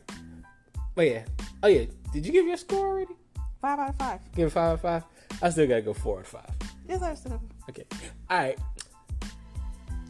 [0.94, 1.24] But yeah.
[1.62, 1.84] Oh yeah.
[2.12, 3.14] Did you give your score already?
[3.62, 4.20] five out of five.
[4.34, 5.04] Give it five out of five.
[5.40, 6.50] I still gotta go four out of five.
[6.88, 7.38] Yes, I said.
[7.70, 7.84] Okay.
[8.28, 8.58] All right.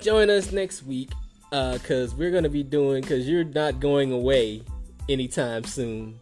[0.01, 1.11] Join us next week,
[1.53, 4.62] uh, cause we're gonna be doing, cause you're not going away
[5.09, 6.18] anytime soon.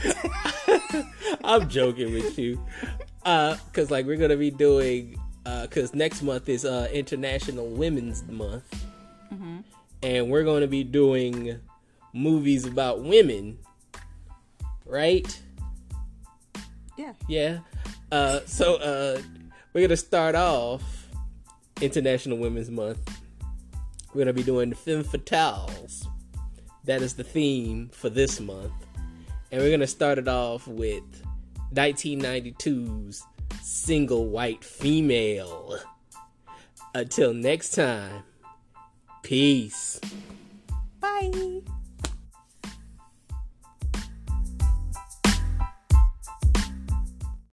[1.44, 2.60] I'm joking with you.
[3.24, 8.24] Uh, cause like we're gonna be doing, uh, cause next month is uh International Women's
[8.24, 8.86] Month,
[10.04, 11.60] and we're gonna be doing
[12.14, 13.60] movies about women,
[14.86, 15.42] right?
[16.98, 17.14] yeah.
[17.28, 17.60] Yeah.
[18.12, 19.22] Uh, so uh,
[19.74, 21.10] we're gonna start off
[21.82, 23.22] International Women's Month.
[24.14, 26.06] We're gonna be doing Femme Fatales.
[26.86, 28.72] That is the theme for this month,
[29.52, 31.04] and we're gonna start it off with
[31.74, 33.24] 1992's
[33.68, 35.80] Single White Female.
[36.94, 38.22] Until next time,
[39.24, 40.00] peace.
[41.02, 41.62] Bye.